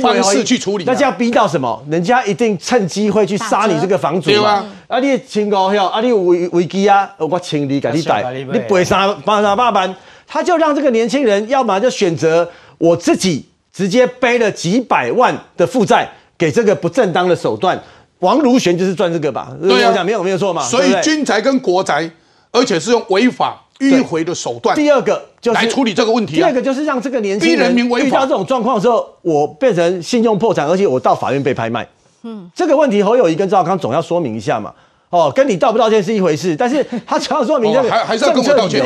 [0.00, 1.84] 方式去处理，那这样逼到什么？
[1.88, 4.66] 人家一定趁机会去杀你这个房主嘛。
[4.88, 9.94] 啊，你清高票，啊，你有危危机啊，我请你给你带，你赔三八三八万，
[10.26, 16.08] 他就让这个年轻人，要么就选择我自己直接背了几百万的负债。
[16.38, 17.76] 给这个不正当的手段，
[18.20, 19.50] 王如玄就是赚这个吧？
[19.60, 20.62] 对啊，讲没有没有错嘛。
[20.62, 22.08] 所以军宅跟国宅，
[22.52, 24.76] 而且是用违法迂回的手段。
[24.76, 26.36] 第二个就是来处理这个问题。
[26.36, 31.86] 第二个就是让这个年轻人遇到这种状况的时候，我变成信用破产，而且我到法院被拍卖。
[32.22, 34.72] 嗯，这个问题侯友谊跟赵康总要说明一下嘛。
[35.10, 38.84] 哦，跟你道不道歉是一回事，但是他只要说明 这个，还还是要跟我道歉。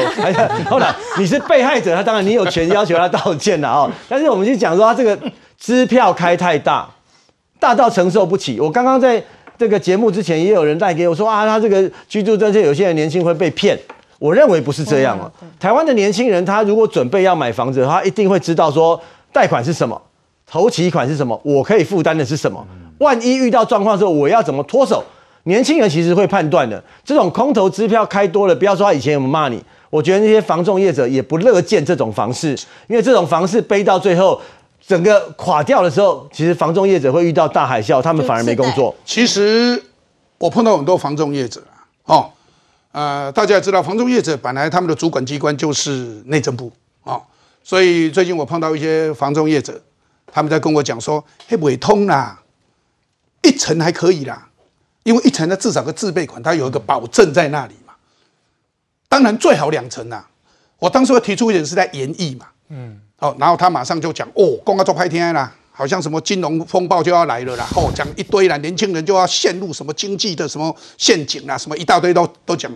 [0.71, 3.91] 后来 你是被害者，他当然你有权要求他道歉的哦。
[4.09, 5.19] 但是我们就讲说他这个
[5.59, 6.89] 支票开太大。
[7.59, 8.59] 大到承受不起。
[8.59, 9.23] 我刚刚在
[9.57, 13.79] 这个节目之前，也有人带给我说啊，他这个居住证，有些人年轻会被骗。
[14.23, 15.29] 我认为不是这样哦。
[15.59, 19.01] 台湾的年轻人，他如果准备要买房子，他一定会知道说
[19.33, 20.01] 贷款是什么，
[20.47, 22.65] 头期款是什么，我可以负担的是什么。
[22.99, 25.03] 万一遇到状况的时候，我要怎么脱手？
[25.43, 26.81] 年轻人其实会判断的。
[27.05, 32.51] 这种空头支票开多了，不要说他以前有没有骂你，我觉得那些房仲业者也不乐见这种房市，
[32.87, 34.41] 因为这种房市背到最后。
[34.85, 38.93] 整个垮掉的时候，其实房仲业者会遇到大海啸，他们反而没工作。
[39.05, 39.81] 其实
[40.39, 41.63] 我碰到很多房仲业者
[42.05, 42.29] 哦，
[42.93, 46.71] 呃，大家也知道，房仲业者本来他们的主管机关就是内政部
[47.03, 47.23] 哦，
[47.65, 49.81] 所以最近我碰到一些房仲业者，
[50.27, 52.41] 他们在跟我讲说，嘿，尾通啦，
[53.43, 54.49] 一层还可以啦，
[55.03, 57.95] 因为一层呢至少个自备款，它有一个保证在那里嘛。
[59.09, 60.29] 当然最好两层啦，
[60.79, 63.01] 我当时提出一点是在演绎嘛，嗯。
[63.19, 72.71] 哦，然后他马上就讲哦，公告做拍天啦，好像什么金融风暴就要来了啦，哦，讲一堆啦，年轻人就要陷入什么经济的什么陷阱啦，什么一大堆都都讲，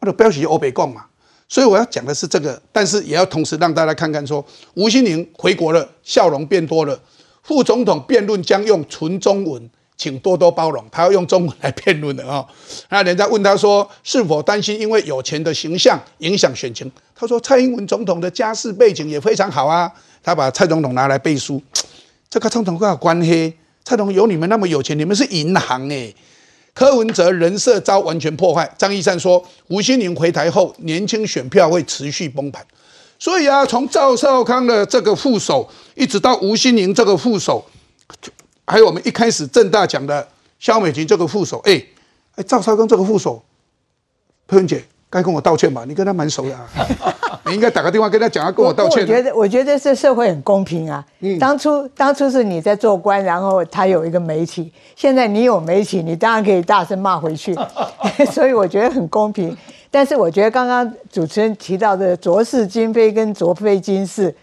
[0.00, 1.04] 我的标题欧北共嘛，
[1.48, 6.98] 所以我要讲的是这个，但是也要同时让大家看看说，吴欣宁回国了，笑容变多了，
[7.42, 9.70] 副总统辩论将用纯中文。
[9.94, 12.44] 请多多包容，他要用中文来辩论的啊。
[12.88, 16.90] 那人家问他说，是否担心因为有钱的形象影响选情？
[17.14, 19.88] 他说，蔡英文总统的家世背景也非常好啊。
[20.20, 21.62] 他把蔡总统拿来背书，
[22.32, 23.52] 这个总统有关系。
[23.84, 26.14] 蔡总有你们那么有钱，你们是银行哎。
[26.72, 28.74] 柯文哲人设遭完全破坏。
[28.78, 32.66] 张义善说，吴欣宁回台后，年轻选票会持续崩盘。
[33.18, 37.66] 所以啊，从赵少康的这个副手，一直到吴欣宁这个副手。
[38.66, 40.26] 还有我们一开始正大讲的
[40.58, 41.84] 肖美琴这个副手，哎
[42.36, 43.44] 哎，赵少康这个副手，
[44.46, 45.84] 佩文姐该跟我道歉吧？
[45.86, 46.58] 你跟他蛮熟的，
[47.44, 49.02] 你应该打个电话跟他讲，要跟我道歉。
[49.02, 51.04] 我觉得，我觉得这社会很公平啊。
[51.20, 57.54] 嗯，当初当初是你在做官，然后他有一个媒体，现在你有媒体，你当然可以大声骂回去。
[58.32, 59.54] 所以我觉得很公平。
[59.90, 64.34] 但是我觉得刚刚主持人提到的卓氏金非跟卓非金氏。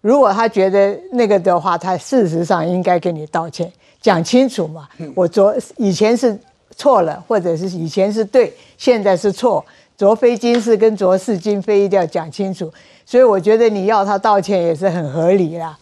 [0.00, 4.88] 如果他觉得那个的话，他事实上应该跟你道歉，讲清楚嘛。
[5.14, 6.36] 我昨以前是
[6.74, 9.64] 错了，或者是以前是对，现在是错。
[9.96, 12.70] 昨非今是跟卓是今非，一定要讲清楚。
[13.06, 15.76] 所以我觉得你要他道歉也是很合理啦。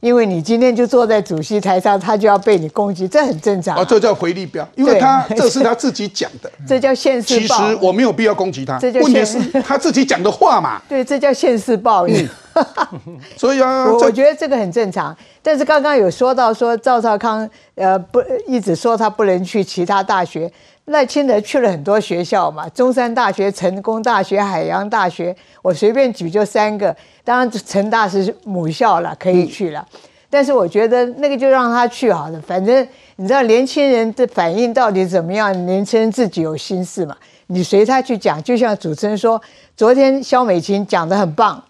[0.00, 3.76] 因为你今天就坐在主席台上，他就要被你攻击，这很正常。
[3.76, 7.58] 哦，这叫回力标，因为他这 是他自己讲的，这叫现世报。
[7.58, 10.80] 其实我没有必要攻击他，这问题是他自己讲的话嘛。
[10.88, 12.26] 对，这叫现世报应。
[13.36, 15.16] 所以啊，我我觉得这个很正常。
[15.42, 20.50] 但是刚刚有说到说赵少康，呃，不一直说他不能去其他大学。
[20.86, 26.94] 赖清德去了很多学校嘛，中山大学、成功大学、海洋大学，我随便举就三个。
[27.22, 29.86] 当然成大是母校了，可以去了。
[30.28, 32.86] 但是我觉得那个就让他去好了，反正
[33.16, 35.52] 你知道年轻人的反应到底怎么样？
[35.64, 37.16] 年轻人自己有心事嘛，
[37.48, 38.42] 你随他去讲。
[38.42, 39.40] 就像主持人说，
[39.76, 41.62] 昨天肖美琴讲的很棒，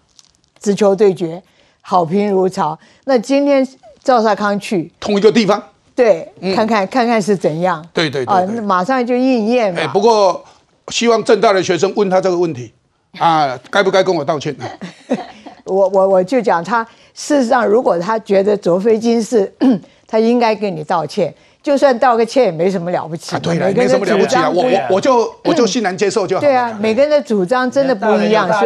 [0.61, 1.41] 直球对决，
[1.81, 2.77] 好评如潮。
[3.05, 3.67] 那今天
[4.03, 5.61] 赵少康去同一个地方。
[5.93, 7.85] 对，看看看看是怎样。
[7.93, 9.87] 对对对，啊，马上就应验了。
[9.89, 10.43] 不过
[10.87, 12.71] 希望正大的学生问他这个问题
[13.19, 14.55] 啊，该不该跟我道歉？
[15.65, 19.53] 我我我就讲他，事实上，如果他觉得卓飞金是，
[20.07, 23.35] 他应该跟你道歉，就算道个歉也没什么了不起。
[23.35, 26.41] 啊，对了，没什么了不起啊，我我我就我就欣然接受就好。
[26.41, 28.47] 对啊，每个人的主张真的不一样。
[28.59, 28.65] 是。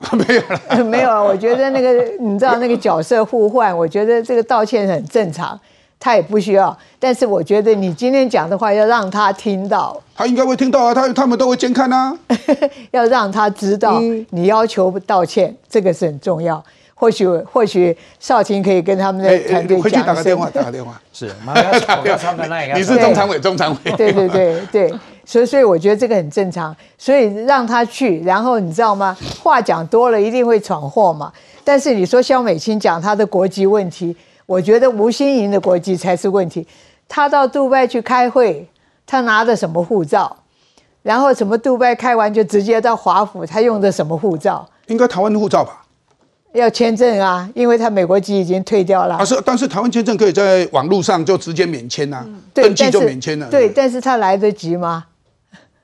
[0.16, 1.22] 没有了， 没有了。
[1.22, 5.58] 我觉得那个你知道那个角色互换，我觉得这个道歉很正常。
[6.02, 12.16] 他也不需要，但是我觉得你今天讲的话要让他听到，他应该会听到啊，他他们都会监看啊，
[12.92, 16.64] 要让他知道你要求道歉，这个是很重要。
[16.94, 24.94] 或许或许少卿可以跟他们的团队讲回去打个电话，打个电话，是，马上打电话，你是中常委，中常委，对对对对，
[25.30, 29.16] 所以所以我觉得这个很正常，所以让他去，然后你知道吗？
[29.40, 31.32] 话讲多了一定会闯祸嘛。
[31.62, 34.16] 但是你说肖美清讲他的国籍问题。
[34.44, 36.66] 我觉得吴新莹的国籍才是问题。
[37.08, 38.68] 他到杜拜去开会，
[39.06, 40.36] 他拿的什么护照？
[41.02, 44.68] 然后什么杜拜开完就直接到华府，他用的什么护照？
[44.88, 45.82] 应该台湾的护照吧？
[46.54, 49.14] 要签证啊，因为他美国籍已经退掉了。
[49.14, 53.48] 啊是，但是台湾签证可以在网络上就直接免签呐，登记就免签了。
[53.48, 55.04] 对，但是他来得及吗？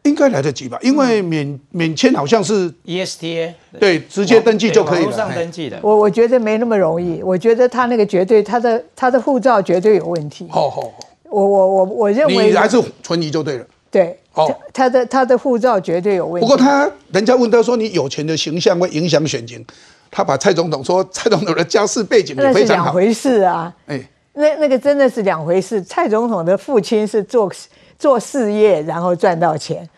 [0.07, 5.12] 应该来得及吧，因为免免签好像是 ESTA，对，直接登记就可以了。
[5.12, 10.47] 上登记的，我我觉得没那么容易，我觉得他那个绝对，他的他的护照绝对有问题。
[10.51, 10.90] 好好好，
[11.29, 13.66] 我我我我认为你还是存疑就对了。
[13.90, 16.47] 对，哦，他的他的护照绝对有问题。
[16.47, 19.64] 不过他人家问他说你有钱的形象会影响选情，
[20.11, 22.85] 他把蔡总统说蔡总统的家世背景也非常好。
[22.85, 24.01] 两回事啊，哎，
[24.35, 25.83] 那那个真的是两回事。
[25.83, 27.51] 蔡总统的父亲是做
[27.99, 29.88] 做事业，然后赚到钱。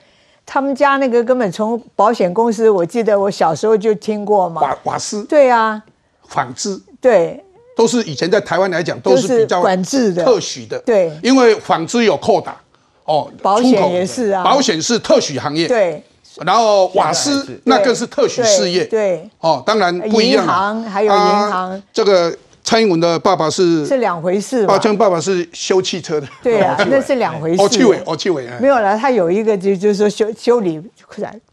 [0.50, 4.62] 他们家那个根本从保险公司，我记得我小时候就听过嘛。
[4.62, 5.22] 瓦瓦斯。
[5.24, 5.82] 对啊。
[6.26, 6.80] 纺织。
[7.02, 7.44] 对。
[7.76, 10.78] 都是以前在台湾来讲都是比较管制的、特许的。
[10.78, 11.12] 对。
[11.22, 12.56] 因为纺织有扣打。
[13.04, 13.30] 哦。
[13.42, 14.42] 保险也是啊。
[14.42, 15.68] 保险是特许行业。
[15.68, 16.02] 对。
[16.46, 18.86] 然后瓦斯那更是特许事业。
[18.86, 19.28] 对。
[19.40, 20.42] 哦，当然不一样。
[20.42, 21.82] 银行还有银行。
[21.92, 22.34] 这个。
[22.68, 27.62] 蔡英文的爸爸是是两回事，爸称爸爸是修汽车的，对啊， 那是两回事。
[27.62, 28.94] 哦，气伟，哦，气伟，没有了。
[28.94, 30.78] 他有一个就就是说修修理，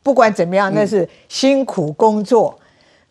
[0.03, 2.59] 不管怎么样，那是辛苦工作，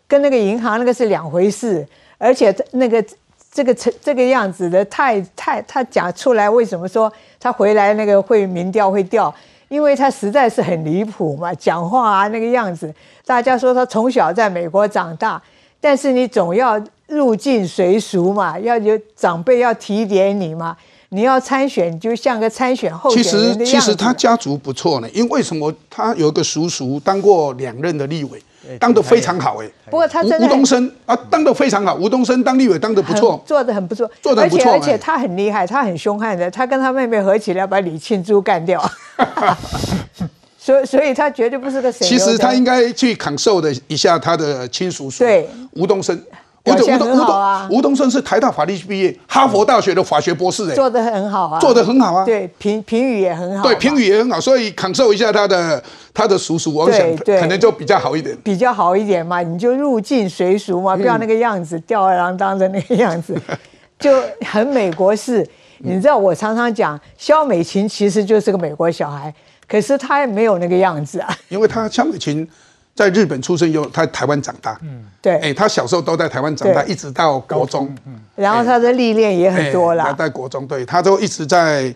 [0.06, 1.86] 跟那个银行那个是两回事。
[2.18, 3.02] 而且那个
[3.50, 9.34] 这个成这个样子的，太太他讲出来，为什么说他回来那个会民调会掉？
[9.68, 15.42] 因为他实在是很离谱嘛，讲话啊那个样子，大家说他从小在美国长大，
[15.80, 16.78] 但是你总要。
[17.06, 20.76] 入境随俗嘛，要有长辈要提点你嘛。
[21.10, 25.72] 你要参选，就像个参选候选人其实，其实他家族不错呢，因为什么？
[25.88, 28.42] 他有一个叔叔当过两任的立委，
[28.80, 29.70] 当得非常好哎。
[29.84, 31.94] 不过他吴吴东升啊，当得非常好。
[31.94, 34.72] 吴东升当立委当得不错， 做得很不错，做得不错。
[34.72, 38.82] 而且他很厉害，他很凶悍的，他跟他妹妹合起来把李庆珠干掉。
[40.58, 41.92] 所以，所以他绝对不是个。
[41.92, 46.20] 其实他应该去感受的一下他的亲叔叔，对吴东升。
[46.66, 55.82] 吴东吴东吴东升是台大法律系毕业，哈佛大学的法学博士，哎，做的很好啊，做的很好啊，对评评语也很好，对评语也很好，所以感受一下他的
[56.14, 63.38] 他的叔叔，我想可能就比较好一点，比较好一点嘛，你就入境随俗嘛，不要那个样子吊儿郎当的那个样子，
[64.00, 64.10] 就
[64.46, 65.46] 很美国式。
[65.78, 69.34] 你知道我常常讲，肖美琴其实就是个美国小孩，
[69.68, 72.48] 可是她也没有那个样子啊，因为她肖美琴。
[72.94, 80.04] 在日本出生，又他台湾长大，嗯，对，哎，他小时候都在台湾长大，一直到国中，嗯，然后他的历练也很多了。
[80.04, 81.92] 他在国中，对他都一直在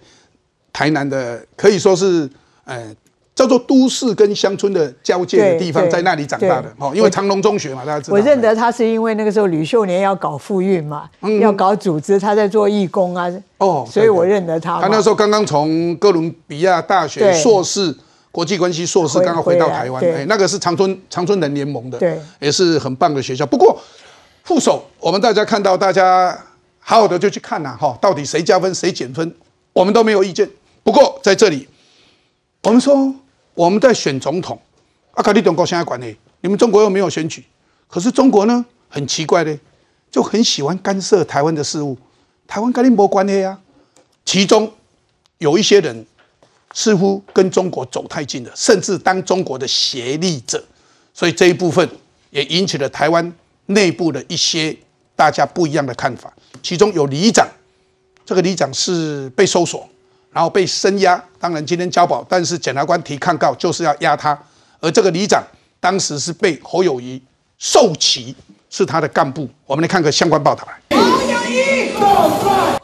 [0.72, 2.28] 台南的，可以说是，
[2.64, 2.84] 呃，
[3.32, 8.16] 叫做都市跟乡村的交界的地方，在那里长大的哦，因为长隆中学嘛，大家知道。
[8.16, 11.08] 我认得他是因为那个时候吕秀莲要搞复运嘛，
[11.40, 14.80] 要搞组织，他在做义工啊，哦，所以我认得他。
[14.80, 17.94] 他那时候刚刚从哥伦比亚大学硕士。
[18.30, 23.46] 国际关系硕士刚刚回到台湾，哎，那个是长春长春人联盟的，对，也是很棒的学校。
[23.46, 23.80] 不过
[24.44, 26.38] 副手，我们大家看到，大家
[26.78, 29.34] 好好的就去看呐，哈，到底谁加分谁减分，
[29.72, 30.48] 我们都没有意见。
[30.82, 31.66] 不过在这里，
[32.62, 33.14] 我们说
[33.54, 34.60] 我们在选总统，
[35.12, 37.44] 阿卡利中国现在管理，你们中国又没有选举，
[37.88, 39.58] 可是中国呢，很奇怪的，
[40.10, 41.96] 就很喜欢干涉台湾的事务，
[42.46, 43.58] 台湾跟你没关系啊。
[44.24, 44.70] 其中
[45.38, 46.06] 有一些人
[46.78, 50.62] 似乎跟中国走太近了，甚至当中国的协力者，
[51.12, 51.88] 所以这一部分
[52.30, 53.34] 也引起了台湾。
[53.70, 54.74] 内部的一些
[55.16, 57.46] 大家不一样的看法，其中有里长，
[58.24, 59.86] 这个里长是被搜索，
[60.30, 64.40] 然后被声押，当然今天交保，但是检察官提抗告就是要押他，
[64.80, 65.42] 而这个里长
[65.80, 67.20] 当时是被侯友谊
[67.58, 68.34] 受旗，
[68.70, 71.87] 是他的干部，我们来看个相关报道来。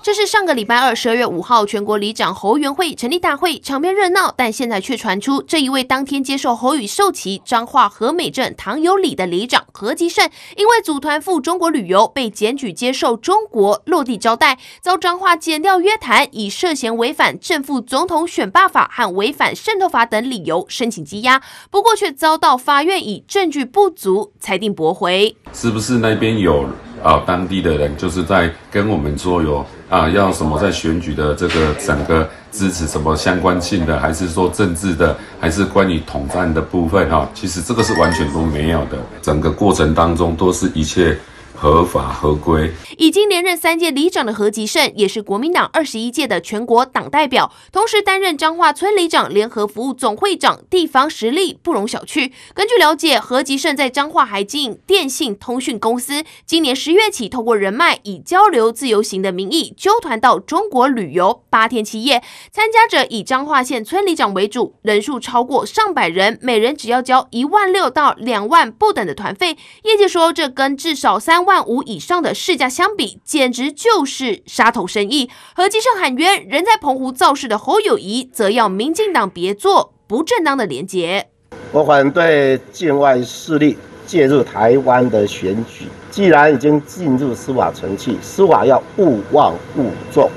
[0.03, 4.33] 这是上个礼拜二，十二月五号，全国里长侯元会成立大会，场面热闹。
[4.37, 25.35] 但现在却传出，这一位当天接受侯宇授旗彰化和美镇唐有里的里长何吉胜，因为组团赴中国旅游，被检举接受中国落地招待，遭彰化检调约谈，以涉嫌违反正副总统选罢法和违反渗透法等理由申请羁押，不过却遭到法院以证据不足裁定驳回。
[25.55, 26.67] 是不是那边有？
[27.05, 37.29] 啊，当地的人就是在跟我们说有啊，要什么在选举的这个整个支持什么相关性的，还是说政治的，还是关于统战的部分哈？
[37.35, 41.17] 其实这个是完全都没有的，整个过程当中都是一切。
[41.57, 52.33] 合法合规，已经连任三届里长的何吉胜，也是国民党二十一届的全国党代表，同时担任彰化村里长联合服务总会长，地方实力不容小觑。
[52.55, 69.57] 根据了解，何吉胜在彰化还经营电信通讯公司，今年十月起，透过人脉以交流自由行的名义，纠团到中国旅游八天七夜，参加者以彰化县村里长为主，人数超过上百人，每人只要交一万六到两万不等的团费。
[69.85, 71.44] 业界说，这跟至少三。
[71.45, 75.31] 万五以上的市价相比，简直就是杀头生意。
[75.55, 81.29] 何基胜喊冤，人在澎湖造势的侯友谊，则要民进党别做不正当的连结。
[81.73, 83.77] 我反对境外势力
[84.07, 85.87] 介入台湾的选举。
[86.11, 90.31] 既然已经进入司法程序，司法要勿忘勿重，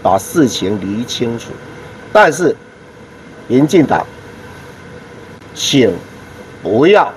[0.00, 1.50] 把事情理清楚。
[2.12, 2.56] 但是，
[3.48, 4.06] 民进党，
[5.52, 5.92] 请
[6.62, 7.12] 不要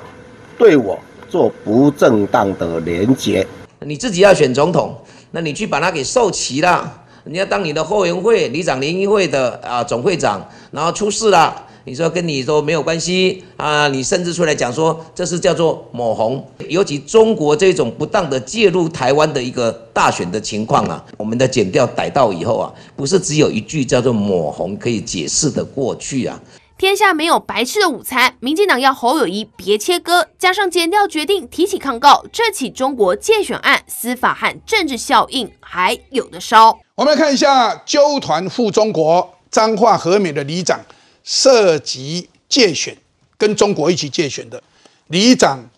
[0.57, 0.99] 对我。
[1.29, 3.45] 做不正当的连结，
[3.85, 4.95] 你自己要选总统，
[5.31, 11.55] 那你去把他给受齐了，人家当你的后援会、里长、联谊会的啊总会长，然后出事了，
[11.85, 26.39] 你说跟你说没有关系啊，你甚至出来讲说这是叫做抹红，尤其中国这种不当的介入台湾的一个大选的情况啊，我们的剪掉逮到以后啊，不是只有一句叫做抹红可以解释的过去啊。
[26.79, 36.79] 天下没有白吃的午餐，民进党要侯友谊别切割，加上减掉决定提起抗告，这起中国借选案司法和政治效应还有的烧。
[36.95, 40.79] 我们来看一下纠团赴中国彰化和美的里长
[41.21, 42.95] 涉及借选，
[43.37, 44.63] 跟中国一起借选的
[45.07, 45.69] 里长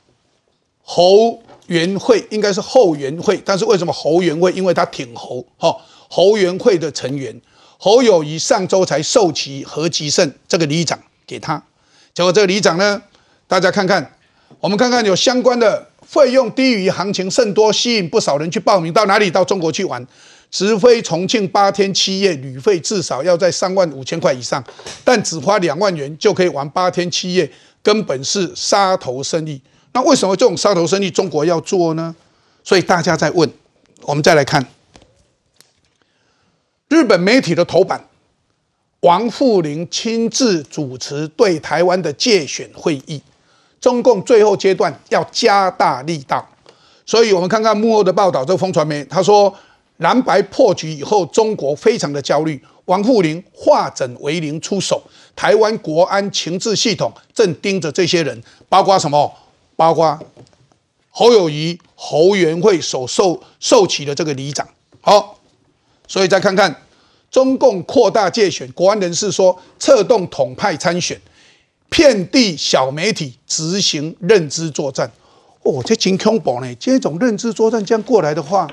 [0.84, 4.52] 侯元会，应该是后元会，但是为什么侯元会？
[4.52, 5.76] 因为他挺侯，哈，
[6.08, 7.42] 侯元会的成员。
[7.84, 11.64] 侯友谊上周才授旗何吉胜这个里长给他，
[12.14, 13.02] 结果这个里长呢，
[13.48, 14.14] 大家看看，
[14.60, 19.32] 我们看看有相关的费用低于行情甚多，吸引不少人去报名到哪里？
[19.32, 20.06] 到中国去玩，
[20.52, 24.64] 直飞重庆八天七夜，旅费至少要在三万五千块以上，
[25.04, 27.52] 但只花两万元就可以玩八天七夜，
[27.82, 29.60] 根本是杀头生意。
[29.94, 32.16] 那为什么这种杀头生意中国要做呢？
[32.64, 33.52] 所以大家在问，
[34.04, 34.64] 我们再来看。
[36.92, 38.06] 日本媒体的头版，
[39.00, 43.22] 王富林亲自主持对台湾的借选会议，
[43.80, 46.46] 中共最后阶段要加大力道，
[47.06, 48.44] 所以我们看看幕后的报道。
[48.44, 49.56] 这个风传媒他说，
[50.00, 55.02] 蓝白破局以后，中国非常的焦虑，王富林化整为零出手，
[55.34, 59.34] 台湾国安情治系统正盯着这些人，包括什么？
[59.78, 60.20] 包括
[61.10, 64.68] 侯友谊、侯元会所受受起的这个里长，
[65.00, 65.38] 好。
[66.12, 66.76] 所以再看看，
[67.32, 71.18] 中共扩大界选，国安人士说策动统派参选，
[71.88, 75.10] 遍地小媒体执行认知作战。
[75.64, 76.76] 哦，这真恐怖呢！
[76.76, 78.70] 这种认知作战这样过来的话，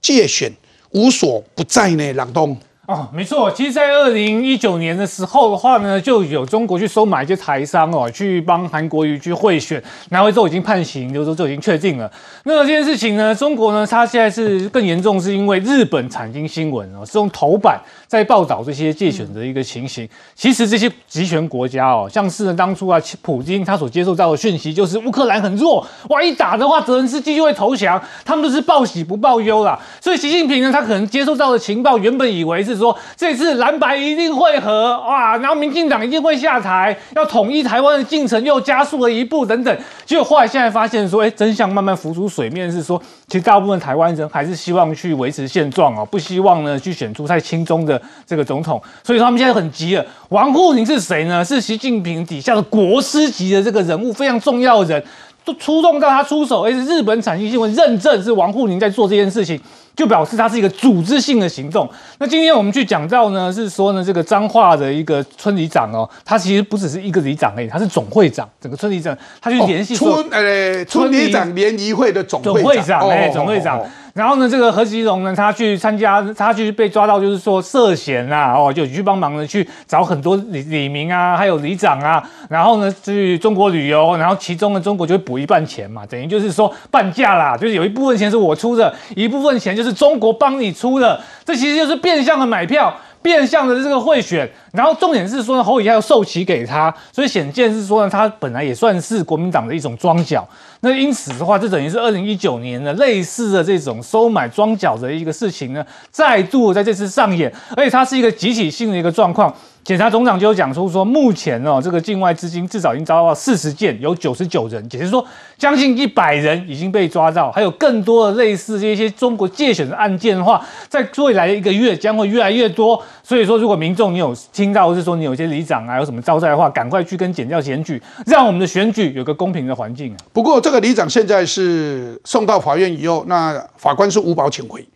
[0.00, 0.50] 界选
[0.92, 2.10] 无所不在呢。
[2.14, 2.56] 朗东，
[2.88, 9.80] 哦，没错，其实，在二零一九年的时候的话呢，就有中国去收买一些台商哦，去帮韩国瑜去贿选，
[10.10, 12.10] 拿回之后已经判刑，就是说就已经确定了。
[12.42, 17.80] 那这件事情呢，中国呢，它现在是更严重，是因为日本产经新闻哦，是用头版
[18.12, 20.06] 在报道这些借选的一个情形。
[20.34, 29.80] 其实这些集权国家哦，像是呢当初啊，普京他所接受到的讯息就是乌克兰很弱，哇，一打的话，泽连斯基就会投降，他们都是报喜不报忧啦。
[29.98, 32.82] 所以习近平呢，他可能接受到的情报，原本以为是。
[32.82, 39.78] 说这次蓝白一定会合哇，然后民进党一定会下台，要统一台湾的进程又加速了一步等等。
[40.04, 43.00] 结果后来现在发现说，哎，真相慢慢浮出水面，是说
[43.32, 48.78] 其实大部分台湾人还是希望去维持现状哦，不希望呢去选出太轻中的这个总统。
[49.02, 50.04] 所以他们现在很急了。
[50.28, 51.42] 王沪宁是谁呢？
[51.42, 55.02] 是习近平底下的国师级的这个人物，非常重要的人，
[55.46, 59.58] 都出动到他出手，而且日本产经新闻认证是王沪宁在做这件事情。
[59.94, 61.88] 就表示它是一个组织性的行动。
[62.18, 73.80] 那今天我们去讲到呢，是说呢，这个彰化的一个村里长哦，他其实不只是一个里长而已，他是总会长，整个村里长，他去联系村呃村里长联谊会的总会长，哎，总会长。
[74.14, 92.94] 然后呢，这个何其荣呢，他去参加，他去被抓到，就是说涉嫌啊，哦，就去帮忙的，去找很多李李明啊，还有李长啊，然后呢去中国旅游，然后其中呢中国就会补一半钱嘛，等于就是说半价啦，就是有一部分钱是我出的，一部分钱就是中国帮你出的，这其实就是变相的买票。
[93.22, 100.46] 变相的这个贿选，然后重点是说呢，侯友宜要授旗给他，所以显见是说呢，他本来也算是国民党的一种庄脚。
[100.80, 109.54] 那因此的话，这等于是二零一九年的类似的这种收买庄脚的一个事情呢，再度在这次上演，而且它是一个集体性的一个状况。
[109.84, 115.24] 检察总长就讲出说，目前哦，这个境外资金至少已经遭到四十件，有九十九人，也就是说，
[115.58, 123.02] 将近一百人已经被抓到，还有更多的类似这些中国借选的案件的话，在未来的一个月将会越来越多。
[123.24, 130.14] 所以说，如果民众你有听到，或是说你有些里长啊有什么招灾的话，赶快去跟检调检举，让我们的选举有个公平的环境。
[130.32, 134.86] 不过，这个里长现在是送到法院以后，那法官是无保请回。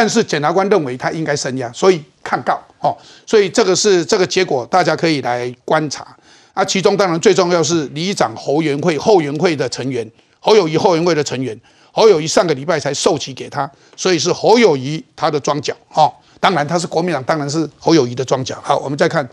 [0.00, 2.96] 但是检察官认为他应该升压，所以抗告哦，
[3.26, 6.16] 所以这个是这个结果，大家可以来观察。
[6.54, 11.54] 啊，其中当然最重要是里长侯元会后援会的成员，侯友谊后援会的成员，
[11.92, 16.10] 侯友谊上个礼拜才授旗给他，所以是侯友谊他的庄脚哦。
[16.40, 18.58] 当然他是国民党，当然是侯友谊的庄脚。
[18.62, 19.28] 好，我们再看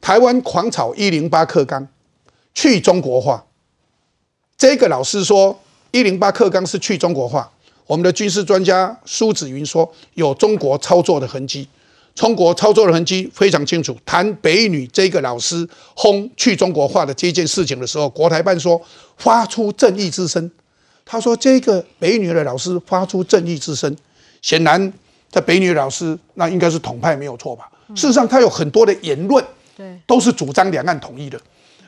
[0.00, 1.86] 台湾狂草一零八克纲
[2.54, 3.44] 去中国化，
[4.56, 7.52] 这个老师说一零八克纲是去中国化。
[7.90, 11.66] 我们的军事专家苏子云说，有中国操作的痕迹，
[12.14, 13.96] 中国操作的痕迹非常清楚。
[14.06, 18.80] 谈北女这个老师轰去中国化的这件事情的时候，国台办说
[19.16, 20.48] 发出正义之声。
[21.04, 23.92] 他说这个北女的老师发出正义之声，
[24.40, 24.92] 显然
[25.28, 27.68] 在北女老师那应该是统派没有错吧？
[27.96, 29.44] 事实上，他有很多的言论，
[29.76, 31.36] 对，都是主张两岸统一的，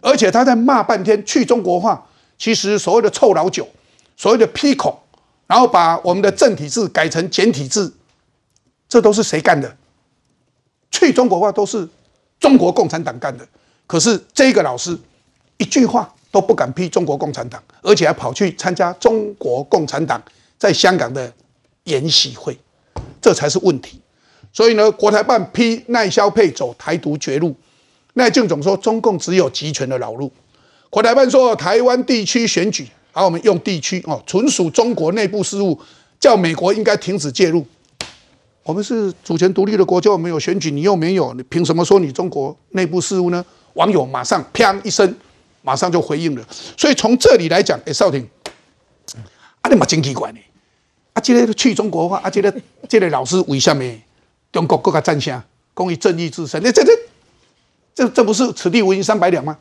[0.00, 2.04] 而且他在骂半天去中国化，
[2.36, 3.68] 其实所谓的臭老九，
[4.16, 4.92] 所谓的批孔。
[5.52, 7.92] 然后把我们的正体制改成简体字，
[8.88, 9.76] 这都是谁干的？
[10.90, 11.86] 去中国化都是
[12.40, 13.46] 中国共产党干的。
[13.86, 14.98] 可是这个老师
[15.58, 20.22] 一句话都不敢批中国共产党，而且还跑去参加中国共产党
[20.56, 21.30] 在香港的
[21.84, 22.58] 研习会，
[23.20, 24.00] 这才是问题。
[24.54, 27.54] 所以呢，国台办批赖萧佩走台独绝路，
[28.14, 30.32] 赖俊总说中共只有集权的老路。
[30.88, 32.88] 国台办说台湾地区选举。
[33.12, 35.78] 好，我们用地区哦，纯属中国内部事务，
[36.18, 37.64] 叫美国应该停止介入。
[38.62, 43.44] 我们是主权独立的国家，我们有选举，你又没有，你凭什么说你中国内部事务呢？
[43.74, 45.14] 网友马上砰一声，
[45.60, 46.46] 马上就回应了。
[46.76, 48.26] 所以从这里来讲，哎，少廷，
[49.60, 50.38] 啊，你嘛真奇怪呢。
[51.12, 52.54] 啊，这个去中国话，啊，这个
[52.88, 53.84] 这个老师为什么
[54.50, 55.42] 中国各个赞声，
[55.74, 56.58] 公益正义之声？
[56.64, 56.92] 那这这
[57.94, 59.58] 这这不是此地无银三百两吗？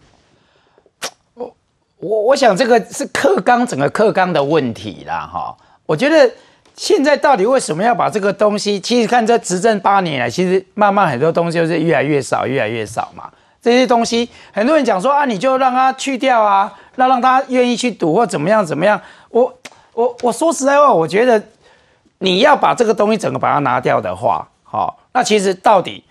[2.01, 5.55] 我我想这个是克刚整个克刚的问题啦，哈。
[5.85, 6.29] 我觉得
[6.75, 8.79] 现在到底为什么要把这个东西？
[8.79, 13.29] 其实看这执政八年来，其实慢慢很多东西就是越来越少，越来越少嘛。
[13.61, 18.99] 这些东西很多人讲说啊，你就让他去掉啊，那让他愿意去赌或怎么样怎么样。
[19.29, 19.53] 我
[19.93, 21.41] 我我说实在话，我觉得
[22.17, 26.03] 你要把这个东西整个把它拿掉的话，好，那其实到底。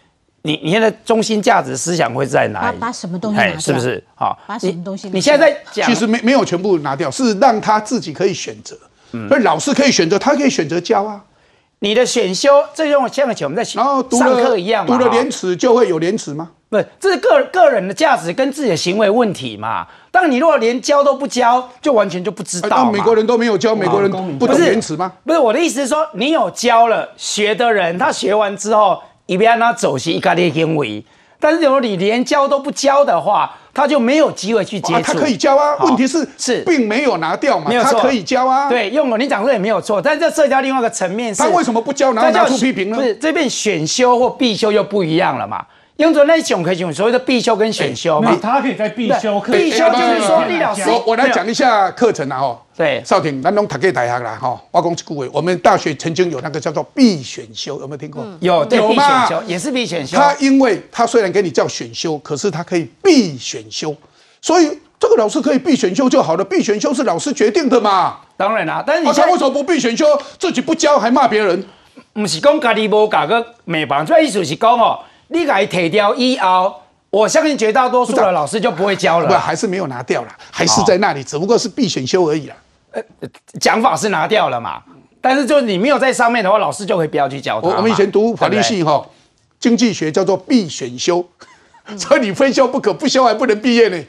[0.43, 2.79] 你你现在中心价值思想会在哪里？
[2.79, 3.59] 把什么东西拿掉？
[3.61, 4.03] 是不是？
[4.15, 5.11] 好，把什么东西？
[5.13, 8.77] 你现在在讲，其实没没有全部拿掉，是让他自己可以选择。
[9.29, 11.21] 所以老师可以选择，他可以选择教啊。
[11.81, 14.97] 你的选修，这用像以前我们在上课一样嘛。
[14.97, 16.51] 读了廉耻就会有廉耻吗？
[16.69, 19.87] 不是，这是个个人的价值跟自己的行为问题嘛。
[20.11, 22.69] 但你如果连教都不教，就完全就不知道。
[22.71, 25.13] 那美国人都没有教，美国人不懂廉耻吗？
[25.25, 29.03] 不是，我的意思是说，你有教了学的人，他学完之后。
[29.31, 31.05] 一边他走是一个的行为。
[31.39, 35.03] 但是如果你连教都不教的话，他就没有机会去接触。
[35.03, 38.69] 他可以教啊，问题是是并没有拿掉嘛，没有错，他可以教啊。
[38.69, 42.97] 对，用了你讲的也没有错，但是这涉及到另外一个层面是，他为什么不教，然后拿出批评呢？
[42.97, 45.65] 不是这边选修或必修又不一样了嘛？
[46.01, 49.53] 用着那种可以讲所谓的必修跟选修嘛，他可以在必修课。
[49.53, 52.63] 必修就是说，李老师，我我来讲一下课程啊，哈。
[52.75, 54.59] 对，少廷，咱拢读过大学啦，哈。
[54.71, 58.25] 我讲一句话，我们大学曾经有那个叫做必选修，有没有听过？
[58.41, 60.17] 有，对，必选修也是必选修。
[60.17, 63.95] 他因为他虽然给你叫选修，可是他可以必选修，
[64.41, 66.45] 所以这个老师可以必选修就好了。
[66.45, 68.21] 必选修是老师决定的嘛？
[68.39, 70.07] 当然啦，但是你他为什么不必选修，
[70.39, 71.63] 自己不教还骂别人？
[72.15, 74.99] 不是讲家己无搞个美班，这意思是讲哦。
[75.33, 79.29] 你改提掉一熬，我相信绝大多数的老师就不会教了。
[79.29, 82.57] 不，还是没有拿掉了，还是在那里，只不过是必选修而已啦。
[82.91, 83.03] 呃，
[83.61, 84.83] 讲法是拿掉了嘛？
[85.21, 87.69] 但是就是你没有在上面的话，老师就可以不要去教他。
[87.69, 89.07] 我我们以前读法律系哈，
[89.61, 91.25] 经济学叫做必选修，
[91.97, 94.05] 所以你非修不可，不修还不能毕业呢。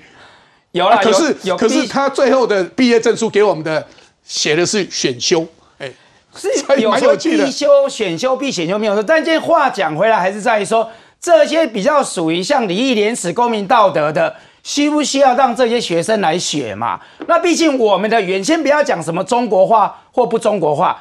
[0.72, 3.86] 有了，可是可是他最后的毕业证书给我们的
[4.24, 5.46] 写的是选修，
[5.78, 5.92] 哎。
[6.34, 6.48] 是
[6.80, 10.90] 有说必修、选修、必选修没有说，但这话讲回来，还是在于说
[11.22, 17.00] 这些比较属于像礼义廉耻、公民道德的，需不需要让这些学生来学嘛？
[17.28, 21.00] 那毕竟我们的原，先不要讲什么中国话或不中国话，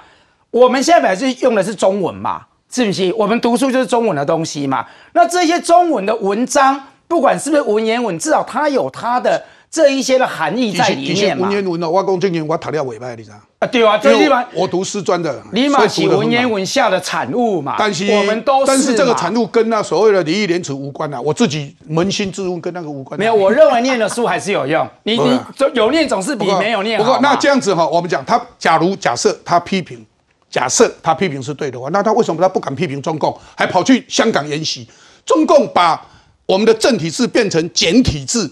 [0.51, 3.11] 我们现在本来是用的是中文嘛，是不是？
[3.17, 4.87] 我们读书就是中文的东西嘛。
[5.15, 9.43] 那这些中文的文章，不管是不是文言文，至少它有它的。
[9.71, 11.47] 这一些的含义在里面嘛？
[11.47, 13.37] 文言文哦，我讲今年我读了尾巴，你知道？
[13.61, 17.77] 啊，对啊，最起码我读师专的，你嘛是文言文下的产物嘛。
[17.79, 21.21] 但是我们都是，但是这个产物跟那所谓的礼义廉耻无关啊。
[21.21, 23.17] 我自己扪心自问，跟那个无关。
[23.17, 24.85] 没有，我认为念的书还是有用。
[25.05, 25.41] 你你
[25.75, 27.05] 有念总是比没有念好。
[27.05, 30.05] 不过那这样子哈，我们讲他，假如假设他批评，
[30.51, 34.89] 假设他批评是对的话，那他为什么他不敢批评中共，还跑去香港研习？
[35.25, 36.05] 中共把
[36.47, 38.51] 我们的正体制变成简体字，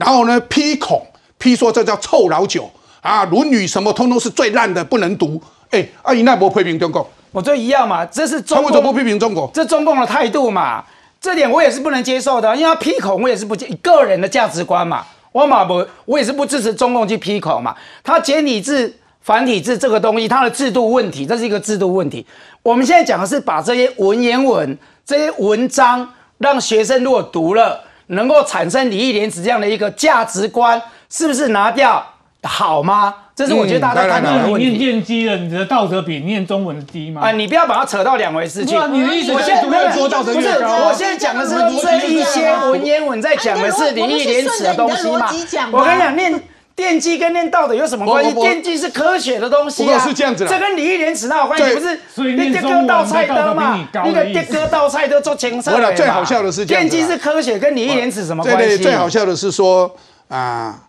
[0.00, 1.06] 然后呢批孔。
[1.38, 2.70] 批说这叫臭老九
[3.00, 5.42] 啊，《论语》什么通通是最烂的，不能读。
[5.70, 8.82] 哎，阿姨那不批评中共，我这一样嘛，这是中共。
[8.82, 9.50] 不批评中国？
[9.54, 10.84] 这中共的态度嘛，
[11.18, 17.74] 这点我也是不能接受的，因为他批孔，我也是不接个人的价值观嘛，我嘛不，我也是不支持中共去批孔嘛。
[18.04, 22.26] 他简体字、繁体字这个东西，它的制度问题，这是一个制度问题。
[22.62, 24.76] 我们现在讲的是把这些文言文、
[25.06, 27.80] 这些文章，让学生如果读了，
[28.10, 30.80] 能够产生礼义廉耻这样的一个价值观。
[31.12, 32.06] 是不是拿掉
[32.44, 33.12] 好吗？
[33.34, 34.68] 这是我觉得大家看到的问题。
[34.68, 37.20] 念电机的，你的道德比念中文的低吗？
[37.20, 38.76] 啊，你不要把它扯到两回事去。
[38.92, 45.28] 你的意思，我现在不要说道德不是，我现在讲的是这一些文言文在讲的是礼义廉耻的东西嘛。
[45.72, 46.40] 我跟你讲，念
[46.80, 48.32] 电机跟念道德有什么关系？
[48.40, 49.98] 电机是科学的东西啊。
[49.98, 51.74] 是这样子这跟礼义廉耻哪有关系？
[51.74, 53.76] 不是，你这哥倒菜的嘛？
[54.06, 55.94] 你的这哥倒菜的做前三。
[55.94, 58.78] 最好笑的是，电机是科学，跟礼义廉耻什么关系？
[58.78, 59.94] 最好笑的是说
[60.28, 60.86] 啊。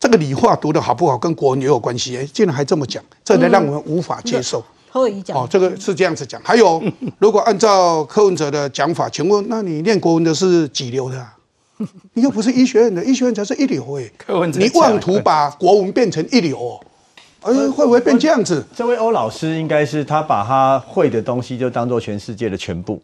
[0.00, 2.16] 这个理化读的好不好，跟国文也有关系。
[2.16, 4.58] 哎，竟然还这么讲，这能让我们无法接受。
[4.92, 6.40] 哦，这个是这样子讲。
[6.42, 6.82] 还有，
[7.20, 11.24] 如果按照柯文哲的讲法，请问，那你念国文的是几流的？
[12.14, 14.10] 你又不是医学院的，医学院才是一流哎。
[14.54, 16.80] 你妄图把国文变成一流，
[17.40, 18.64] 哎，会不会变这样子？
[18.74, 23.02] 这位欧老师应该是他把他会的东西就当做全世界的全部。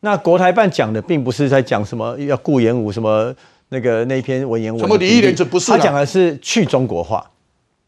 [0.00, 3.34] 那国台办讲的并不是在讲什么要顾炎武什么。
[3.70, 5.72] 那个那篇文言文，什么礼义廉耻不是？
[5.72, 7.28] 他讲的是去中国化，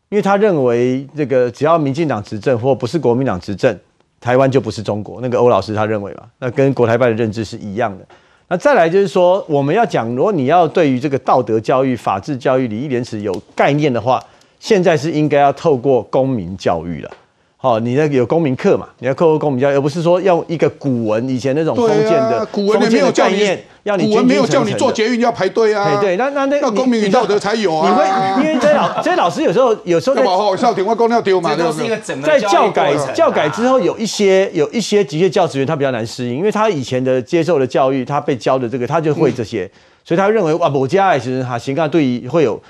[0.08, 3.78] 因为他认为这个只要民进党执政或不是国民党执政，
[4.18, 5.20] 台湾就不是中国。
[5.20, 8.06] 那个欧老师他认为嘛，那跟国台办的认知是一样的。
[8.48, 14.22] 那再来就是说，我们要讲，如果你要对于这个道德教育、法治教育、礼义廉耻有概念的话，
[14.60, 17.10] 现在是应该要透过公民教育了。
[17.58, 18.86] 哦，你那个有公民课嘛？
[19.00, 25.98] 你要课过公民教育，而不是说用一个古文以前那种封建的古文没有概念，要你古文没有叫你做捷运要排队啊。
[26.00, 27.90] 对，那那那要公民与道德才有啊。
[27.90, 30.22] 你会因为这老 这老师有时候有时候在
[30.56, 39.68] 少听话公要丢嘛，这都是一个整个在教改教改之后，有一些有一些职业教职员他比较难适应，因为他以前的接受的教育，他被教的这个他就会这些，
[40.04, 42.62] 所以他认为哇，某家其实哈行干对于会有。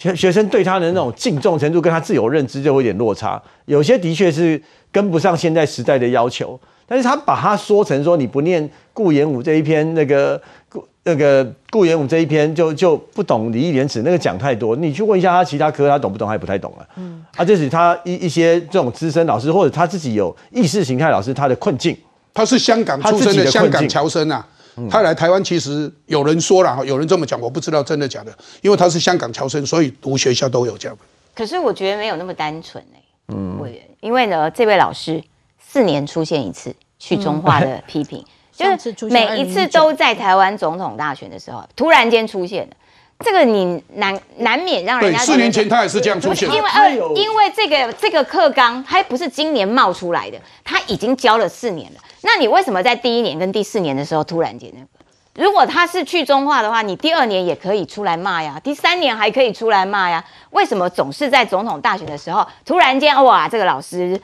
[0.00, 3.40] 学学生对他的那种敬重程度，跟他自有认知就有点落差。
[3.66, 10.40] 有些的确是跟不上现在时代的要求，但是他把它说成说你不念顾炎武这一篇，那个
[10.70, 14.74] 顾那个顾炎武这一篇就就不懂礼义廉耻，那个讲太多。
[14.74, 16.26] 你去问一下他其他科，他懂不懂？
[16.26, 16.86] 他也不太懂啊。
[16.96, 21.94] 嗯，啊，这是他一一些这种资深老师或者他自己有意识形态老师他的困境。
[22.32, 24.46] 他是香港出生的香港侨生啊。
[24.90, 30.96] 他来台湾，其实有人说了哈，有人这么讲，我不知道真的假的，因为他是香港侨生，所以读学校都有这样。
[31.34, 35.22] 可是我觉得没有那么单纯哎，嗯，委员，因为呢，这位老师
[35.58, 42.76] 四年出现一次去中化的批评， 就是每一次都在台湾总统大选的时候，突然间出现的。
[43.22, 52.00] 这个你难难免让人家四年前他也是这样出现，因为二因为这个这个课纲还不是今年冒出来的，他已经教了四年了。
[52.22, 54.86] 那你为什么在第一年跟第四年的时候突然间那个？
[55.34, 60.24] 如果他是去中化的话，你第二年也可以出来骂呀，第三年还可以出来骂呀。
[60.50, 64.18] 为什么总是在总统大选的时候突然间哇，这个老师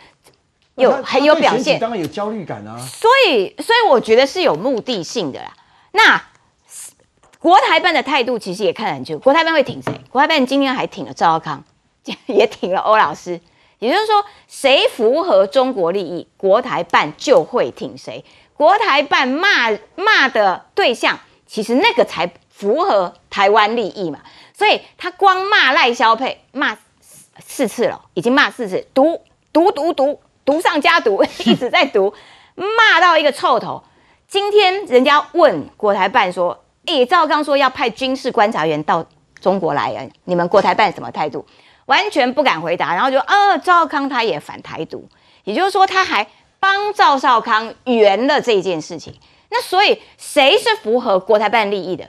[0.76, 1.78] 有很有表现？
[1.78, 2.78] 当然有焦虑感啊。
[2.78, 5.52] 所以所以我觉得是有目的性的啦。
[5.92, 6.22] 那。
[7.46, 9.92] 国台办的态度其实也看得很清楚，国台办会挺谁？
[10.10, 11.62] 国台办今天还挺了赵少康，
[12.26, 13.40] 也挺了欧老师。
[13.78, 18.24] 也就是说，谁符合中国利益，国台办就会挺谁。
[18.54, 24.18] 国台办骂骂的对象，其实那个才符合台湾利益嘛。
[24.52, 26.76] 所以他光骂赖萧佩，骂
[27.38, 29.20] 四次了，已经骂四次，毒
[29.52, 32.12] 毒毒毒毒上加毒， 一直在毒，
[32.56, 33.84] 骂到一个臭头。
[34.26, 36.64] 今天人家问国台办说。
[36.86, 39.04] 诶，赵刚说要派军事观察员到
[39.40, 41.44] 中国来，你们国台办什么态度？
[41.86, 45.08] 完全不敢回答，然后就啊，赵康他也反台独，
[45.44, 46.26] 也就是说他还
[46.58, 49.14] 帮赵少康圆了这件事情。
[49.50, 52.08] 那所以谁是符合国台办利益的？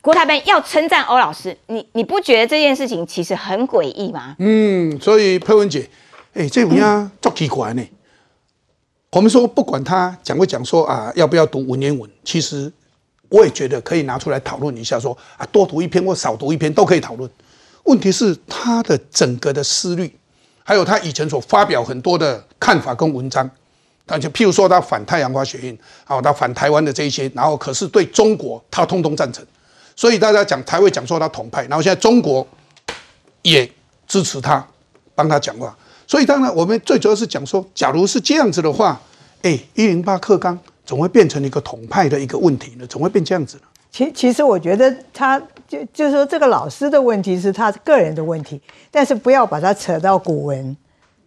[0.00, 4.34] 国台办要称赞欧老师，你你不觉得这件事情其实很诡异吗？
[4.40, 5.88] 嗯，所以佩文姐，
[6.34, 7.82] 哎，这样啊，做奇怪呢。
[9.12, 12.72] 我们说不管他讲不讲说啊，要不要读文言文，其实。
[13.28, 17.30] 我也觉得可以拿出来讨论一下，说啊，多读一篇或少读一篇都可以讨论。
[17.84, 20.14] 问题是他的整个的思虑，
[20.64, 23.50] 还有他以前所发表很多的看法跟文章，
[24.06, 29.44] 他就譬如说他反太阳花学运，好，他反台湾的这一些，然后可是对中国他通通赞成，
[29.96, 32.46] 所以大家讲台会讲说他统派，然后现在中国
[33.42, 33.70] 也
[34.06, 34.66] 支持他，
[35.14, 35.76] 帮他讲话。
[36.06, 39.00] 所以当然我们最主要是讲说，假如是这样子的话，
[39.42, 40.58] 哎，一零八克刚。
[40.88, 42.86] 总会变成一个统派的一个问题呢？
[42.86, 43.64] 总会变这样子呢？
[43.90, 48.58] 其其实我觉得他就就是说这个老师的问题是他个人的问题，
[48.90, 50.74] 但是不要把它扯到古文。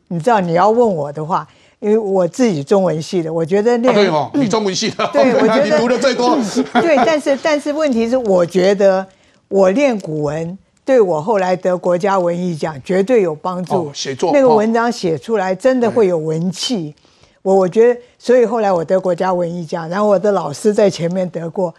[0.07, 1.47] 你知道你要问我的话，
[1.79, 6.35] 因为我自己中文系的，我觉得那对哦，你中文系的，对， 我觉得你读的最多。
[6.81, 9.05] 对，但是但是问题是，我觉得
[9.47, 13.91] 我练古文对我后来得国家文艺奖绝对有帮助。
[13.93, 16.95] 写作那个文章写出来真的会有文气。
[17.41, 21.73] 我我觉得，所以后来我得国家文艺奖，然后我的老师在前面得过，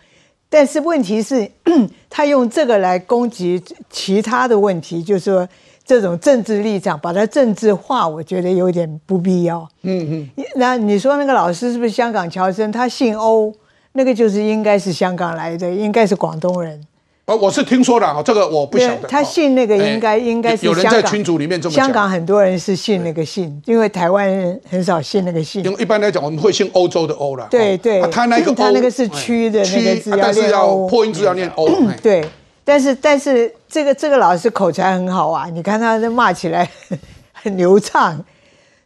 [0.49, 1.51] 但是问题是，
[2.11, 5.49] 他用这个来攻击其他的问题，就是说
[5.85, 9.69] 这种政治立场把它政治化，我觉得有点不必要。
[9.83, 10.45] 嗯嗯。
[10.57, 12.71] 那你说那个老师是不是香港侨生？
[12.71, 13.55] 他姓欧，
[13.93, 16.85] 那个就是应该是香港来的，应该是广东人。
[17.25, 19.07] 呃，我是听说的哈，这个我不晓得。
[19.07, 21.85] 他信那个应该应该是有人在群组里面这么讲。
[21.85, 25.65] 香港很多人是信那个信，因为台湾人很少信那个信。
[25.65, 27.47] 因为一般来讲，我们会信欧洲的欧了。
[27.49, 31.69] 对对，他那个他那个是区的那个字但是要破音字要念欧。
[32.03, 32.25] 对，
[32.65, 36.69] 但是但是这个这个老师口才很好啊，你看他这骂起来
[37.33, 38.21] 很流畅，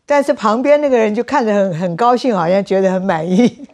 [0.04, 3.66] 但是旁边那个人就看着很很高兴，好像觉得很满意。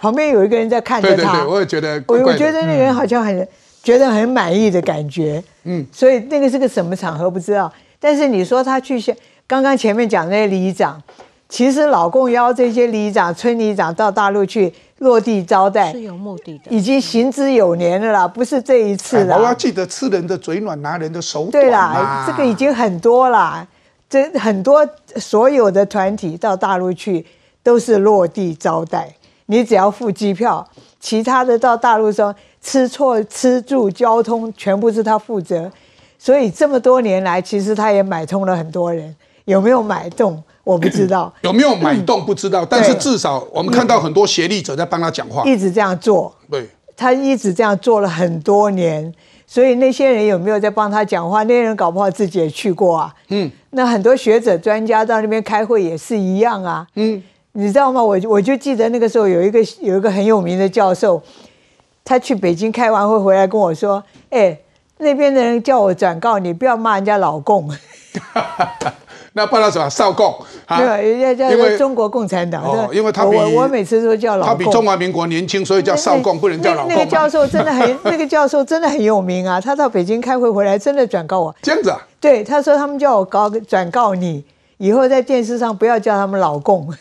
[0.00, 3.48] 旁边有一个人在看着他，对对对我也觉得，我我觉得那个人好像很
[3.82, 7.72] 觉得很满意的感觉，嗯，所以那个是个什么场合不知道。
[7.98, 9.14] 但是你说他去像
[9.46, 11.00] 刚刚前面讲那些里长，
[11.48, 19.36] 其实老共邀这些里长、村里长到大陆去落地招待是有目的的，已经行之有年了啦，不是这一次了。
[19.38, 21.52] 我要记得吃人的嘴软，拿人的手短。
[21.52, 23.66] 对啦，这个已经很多啦，
[24.10, 24.86] 这很多
[25.16, 27.24] 所有的团体到大陆去
[27.62, 29.08] 都是落地招待。
[29.46, 30.66] 你只要付机票，
[31.00, 35.70] 其他的到大陆上吃错吃住交通全部是他负责，
[36.18, 39.14] 所以这么多年来，其实他也买通了很多人。
[39.44, 46.34] 有没有买动我不知道，有没有买动不知道，但是至少我们看到很多协力者在帮他讲话，一直这样做。
[46.50, 49.14] 对，他一直这样做了很多年，
[49.46, 51.44] 所以那些人有没有在帮他讲话？
[51.44, 53.14] 那些人搞不好自己也去过啊。
[53.28, 56.84] 嗯，那很多学者专家到那边开会也是一样啊。
[56.96, 57.22] 嗯。
[57.56, 58.02] 你知道吗？
[58.02, 61.22] 我我就记得那个时候有一个有一个很有名的教授，
[62.04, 64.58] 他去北京开完会回来跟我说：“哎，
[64.98, 67.68] 那边的人叫我转告你，不要骂人家老共。
[69.32, 69.88] ”那骂他什么？
[69.90, 70.34] 少共？
[70.68, 70.88] 没有，
[71.18, 72.62] 人家叫中国共产党。
[72.62, 74.54] 哦，因为他我我每次都叫老共。
[74.54, 76.88] 他比中华民国年轻，所以叫少共，不能叫老共。
[76.88, 79.60] 那个教授真的很， 那个教授真的很有名啊！
[79.60, 81.54] 他到北京开会回来，真的转告我。
[81.60, 82.00] 这样子啊？
[82.18, 84.42] 对，他说他们叫我告转告你，
[84.78, 86.92] 以后在电视上不要叫他们老共。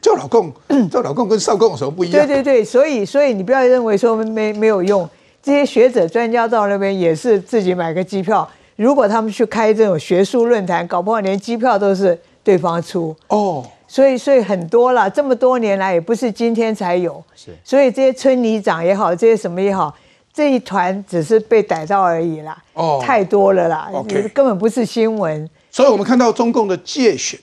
[0.00, 0.52] 叫老公，
[0.90, 2.26] 叫老公跟少公有什么不一样？
[2.26, 5.08] 对对对，所以所以你不要认为说没没有用，
[5.42, 8.48] 这些学者专家到那边也是自己买个机票。
[8.76, 13.64] 如果他们去开这种学术论坛，搞不好连机票都是对方出哦。
[13.86, 19.92] 所以所以很多了，这么多年来也不是今天才有，是，所以这些村里长也好，这些什么也好，
[20.32, 23.90] 这一团只是被逮到而已啦，哦，太多了啦
[24.32, 25.50] 根本不是新闻。
[25.72, 27.38] 所以我们看到中共的界选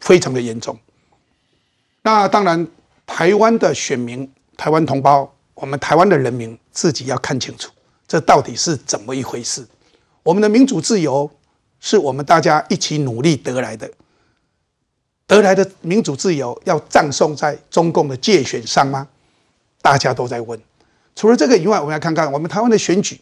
[0.00, 0.76] 非常的严重。
[2.02, 2.66] 那当然，
[3.06, 7.70] 台湾的选民、台湾同胞，我们台湾的人民自己要看清楚，
[8.08, 9.66] 这到底是怎么一回事？
[10.22, 11.30] 我们的民主自由
[11.80, 13.90] 是我们大家一起努力得来的，
[15.26, 19.08] 得来的民主自由要葬送在中共的界选上吗？
[19.82, 20.60] 大家都在问。
[21.14, 23.20] 除了这个以外，我们来看看我们台湾的选举，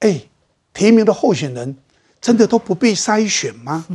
[0.00, 0.20] 哎，
[0.74, 1.76] 提名的候选人
[2.20, 3.86] 真的都不必筛选吗？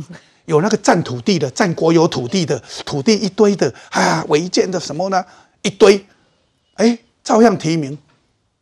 [0.46, 5.24] 有那个占土地的、占国有土地的、土地一堆的啊，违建的什么呢？
[5.62, 6.04] 一堆，
[6.74, 7.96] 哎，照样提名。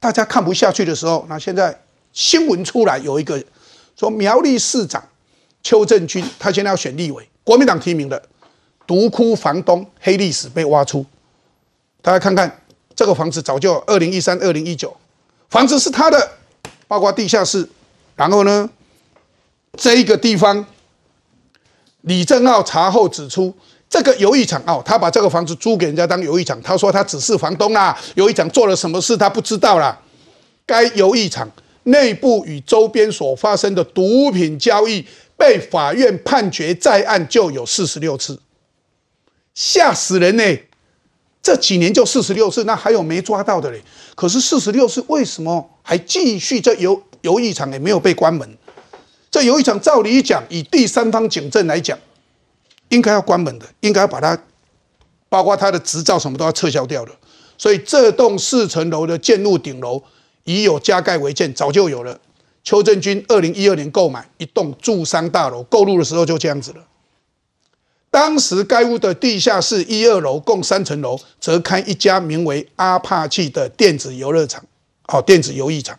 [0.00, 1.78] 大家看不下去的时候，那现在
[2.12, 3.42] 新闻出来有一个
[3.96, 5.02] 说苗栗市长
[5.62, 8.22] 邱正军，他现在要选立委，国民党提名的，
[8.86, 11.04] 独窟房东黑历史被挖出。
[12.02, 12.60] 大家看看
[12.94, 14.94] 这个房子，早就二零一三、二零一九，
[15.50, 16.32] 房子是他的，
[16.88, 17.68] 包括地下室。
[18.16, 18.70] 然后呢，
[19.76, 20.66] 这一个地方。
[22.04, 23.54] 李正浩查后指出，
[23.90, 26.60] 这个游艺场哦，他把这个房子租给人家当游艺场。
[26.62, 30.00] 他说他只是房东啊，游艺场做了什么事他不知道啦。
[30.66, 31.50] 该游艺场
[31.84, 35.04] 内部与周边所发生的毒品交易，
[35.36, 38.40] 被法院判决在案就有四十六次，
[39.54, 40.44] 吓死人呢！
[41.42, 43.82] 这几年就四十六次，那还有没抓到的嘞？
[44.14, 46.58] 可是四十六次为什么还继续？
[46.60, 48.56] 这游游艺场也没有被关门。
[49.34, 51.98] 这有一场，照理讲，以第三方警政来讲，
[52.90, 54.38] 应该要关门的，应该要把它，
[55.28, 57.10] 包括它的执照什么都要撤销掉的。
[57.58, 60.00] 所以这栋四层楼的建筑顶楼
[60.44, 62.16] 已有加盖违建，早就有了。
[62.62, 66.84] 邱正军二零一二年购买一栋住商大楼，购入的时候就这样子了。
[68.12, 74.64] 当时该屋的地下室一二楼共三层楼，则开一家名为阿帕契的电子游乐场，
[75.08, 75.98] 好，电子游艺场。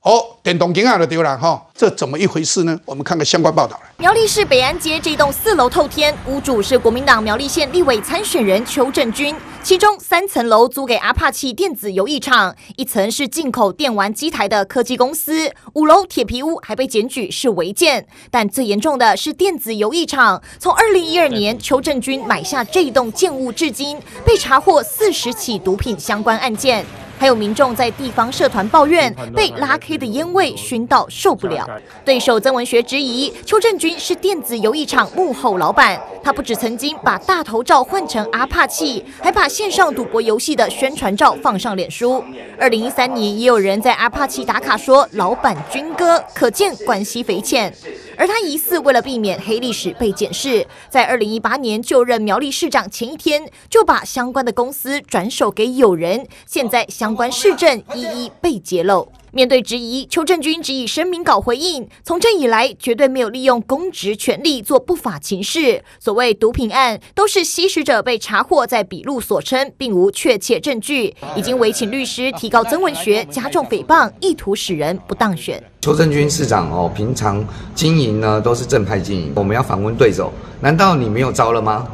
[0.00, 2.78] 哦，电动警啊就丢了哈，这怎么一回事呢？
[2.84, 3.80] 我们看个相关报道。
[3.98, 9.34] 苗栗市北安街这栋四楼透天，屋主是国民党苗栗县立委参选人邱正军。
[9.60, 18.06] 其中三层楼租给阿帕奇电子游艺场，一层是进口电玩机台的科技公司，五楼铁皮屋还被检举是违建。
[18.30, 26.86] 但最严重的是电子游艺场，从二零一二年邱正军买下这栋建物至今，被查获四十起毒品相关案件。
[27.16, 31.63] 还有民众在地方社团抱怨被拉 K 的烟味熏到受不了。
[32.04, 42.22] 对手曾文学质疑邱正军是电子游艺场幕后老板，他不止曾经把大头照换成阿帕契，还把线上赌博游戏的宣传照放上脸书。
[42.58, 47.72] 二零一三年也有人在阿帕契打卡说老板军哥，可见关系匪浅。
[48.16, 59.08] 而他疑似为了避免黑历史被检视，在二零一八年就任苗栗市长前一天，就把相关的公司转手给友人，现在相关市政一一被揭露。
[59.34, 65.82] 面对质疑，邱正军只以声明稿回应：从政以来，绝对没有利用公职权力做不法情事。
[65.98, 71.12] 所谓毒品案，都是吸食者被查获在笔录所称，并无确切证据。
[71.34, 75.60] 已经委请律师提高曾文学，加重诽谤，意图使人不当选。
[75.80, 81.84] 邱正军市长哦，平常经营呢都是正派经营，我们要反问对手：难道你没有招了吗？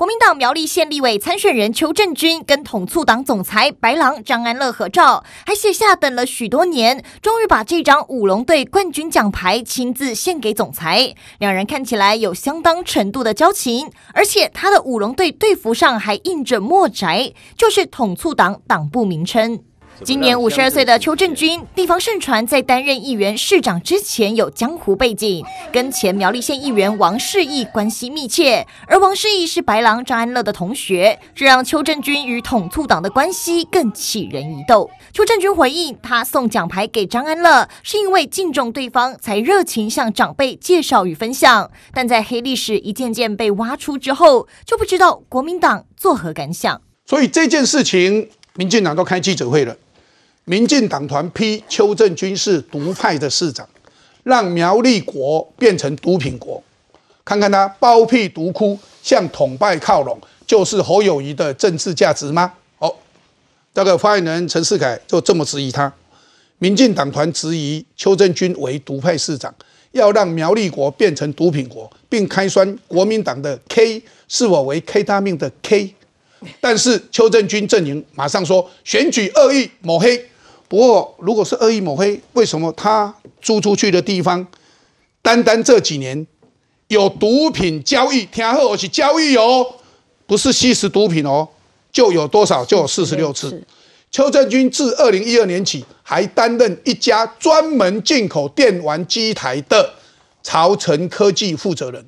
[0.00, 11.14] 国民党苗栗县立委参选人邱正军跟统促党总裁白狼张安乐合照，还写下等了许多年，终于把这张舞龙队冠军奖牌亲自献给总裁。
[11.38, 19.60] 两人看起来有相当程度的交情，而且他的舞龙队队服上还印着“墨宅”，就是统促党党部名称。
[20.02, 28.66] 今年五十二岁的邱正军，地方盛传在担任议员、市长之前有江湖背景，跟前苗栗县议员王世义关系密切。
[28.86, 34.88] 而王世义是白狼张安乐的同学，这让邱正军与统促党的关系更起人疑窦。
[35.12, 41.70] 邱正军回应，他送奖牌给张安乐，是因为敬重对方，才热情向长辈介绍与分享。
[41.92, 46.80] 但在黑历史一件件被挖出之后，就不知道国民党作何感想。
[47.04, 49.76] 所以这件事情，民进党都开记者会了。
[50.44, 53.68] 民进党团批邱正军是独派的市长，
[54.24, 56.62] 让苗栗国变成毒品国。
[57.24, 62.52] 看看他包庇毒窟，向统派靠拢，就是侯友谊的政治价值吗？
[62.78, 62.92] 哦，
[63.72, 65.92] 这个发言人陈世凯就这么质疑他。
[66.58, 69.54] 民进党团质疑邱正军为独派市长，
[69.92, 75.94] 要让苗栗国变成毒品国，并开酸国民党的 K 是否为 K 大命的 K。
[76.60, 80.26] 但是邱正军阵营马上说选举恶意抹黑。
[80.70, 83.12] 不过，如果是恶意抹黑，为什么他
[83.42, 84.46] 租出去的地方，
[85.20, 86.24] 单单这几年
[86.86, 89.66] 有毒品交易，听后，是交易哦，
[90.28, 91.48] 不是吸食毒品哦，
[91.90, 93.60] 就有多少就有四十六次。
[94.12, 99.94] 邱正军自二零一二年起，还担任一家专门进口电玩机台的
[100.40, 102.06] 朝城科技负责人，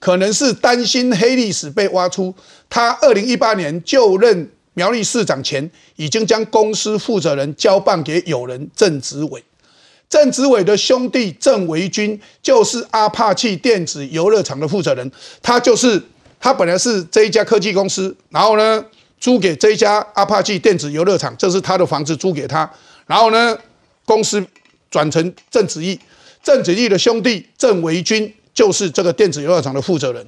[0.00, 2.34] 可能是担心黑历史被挖出。
[2.68, 9.42] 他二零一八年就任苗栗市长前，已经将公司负责人交办给友人郑子伟。
[10.08, 15.10] 郑子伟的兄弟郑维军就是阿帕契电子游乐场的负责人，
[15.40, 16.02] 他就是
[16.40, 18.84] 他本来是这一家科技公司，然后呢
[19.20, 22.68] 租给这一家阿帕契电子游乐场，这是他的房子租给他，
[23.06, 23.56] 然后呢
[24.04, 24.44] 公司
[24.90, 25.96] 转成郑子义，
[26.42, 30.26] 郑子义的兄弟郑维军就是这个电子游乐场的负责人。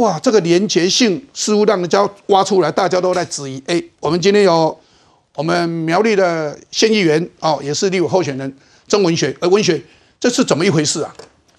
[0.00, 3.62] 哇，这个连结性似乎让人家挖出来，大家都在质疑。
[3.66, 4.74] 哎，我们今天有
[5.34, 8.50] 我们苗栗的县议员哦，也是立委候选人。
[8.88, 9.78] 曾文学，呃，文学，
[10.18, 11.14] 这是怎么一回事啊？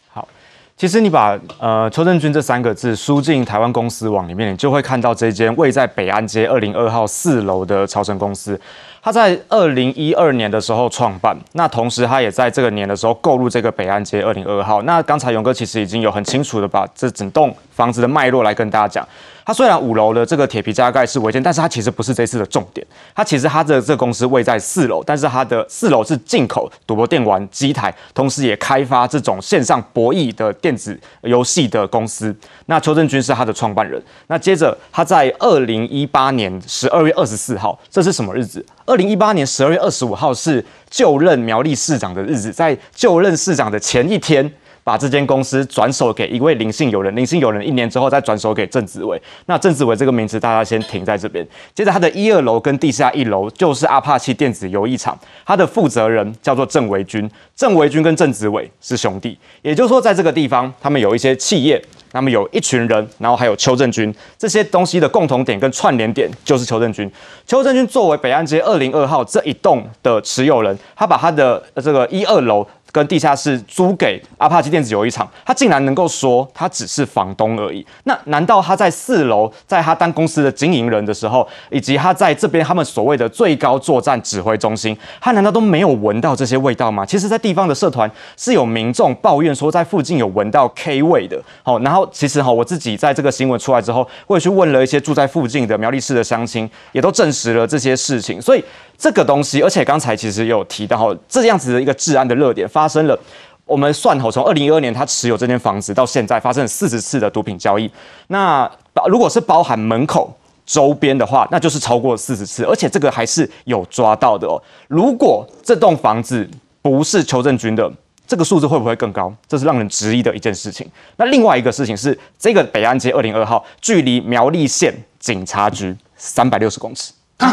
[0.10, 0.28] 好，
[0.76, 8.60] 其实你把呃邱正军这三个字输进台湾公司网里面，你就会看到这间位在北安街二零二号四楼的超城公司。
[9.04, 14.82] 他在二零一二年的时候创办，那同时他也在这个年的时候购入这个北安街二零二号。
[14.84, 19.08] 那刚才勇哥其实已经有很清楚的把这整栋房子的脉络来跟大家讲。
[19.44, 22.86] 它虽然五楼的这个铁皮加盖是违建，但是它其实不是这次的重点。
[23.16, 32.34] 它其实它的这个公司位在四楼，但是它的四楼是进口赌博电玩机台，同时也开发这种线上博弈的电子游戏的公司。
[32.68, 34.00] 那邱正军是他的创办人。
[34.28, 38.64] 那接着他在二零一八年十二月二十四号，这是什么日子？
[38.86, 44.54] 二零一八年十二月二十五号是就任苗栗市长的日子，在就任市长的前一天。
[44.84, 49.22] 把这间公司转手给一位林姓友人，林姓友人一年之后再转手给郑子伟。
[49.46, 51.46] 那郑子伟这个名字大家先停在这边。
[51.76, 57.30] 接着他的一二楼跟地下一楼就是阿帕奇电子游艺场，他的负责人叫做郑维军。
[57.56, 61.80] 郑维军跟郑子伟是兄弟，也就是说在这个地方他们有一些企业，
[62.14, 67.10] 那么有一群人，然后还有邱正军这些东西的共同点跟串联点就是邱正军。
[67.46, 72.68] 邱正军作为北岸街二零二号这一栋的持有人，他把他的这个一二楼。
[72.92, 77.86] 跟地下室租给阿帕奇电子游艺场，他竟然能够说他只是房东而已。
[78.04, 87.06] 那难道他在四楼，在他当公司的经营人的时候，以及他在这边他们所谓的最高作战指挥中心，他难道都没有闻到这些味道吗？
[87.06, 91.42] 其实，在地方的社团是有民众抱怨说，在附近有闻到 K 味的。
[91.64, 98.42] 好，然后其实哈，我自己在这个新闻出来之后，我也去问了一些住在附近的苗栗市的乡亲，也都证实了这些事情。
[98.42, 98.64] 所以。
[99.02, 103.20] 这个东西，而且刚才其实有提到，这样子的一个治安的热点发生了。
[103.66, 107.90] 我们算好，从二零一二年他持有这间房子到现在，发生了四十次的毒品交易。
[108.28, 108.70] 那
[109.08, 110.32] 如果是包含门口
[110.68, 114.62] 周边的话，那就是超过四十次，而且这个还是有抓到的哦。
[114.88, 116.48] 如果这栋房子
[116.84, 117.92] 不是邱正军的，
[118.28, 119.34] 这个数字会不会更高？
[119.48, 120.88] 这是让人质疑的一件事情。
[121.16, 127.50] 那另外一个事情是，这个北安街二零二号距离苗栗县警察局三百六十公尺啊。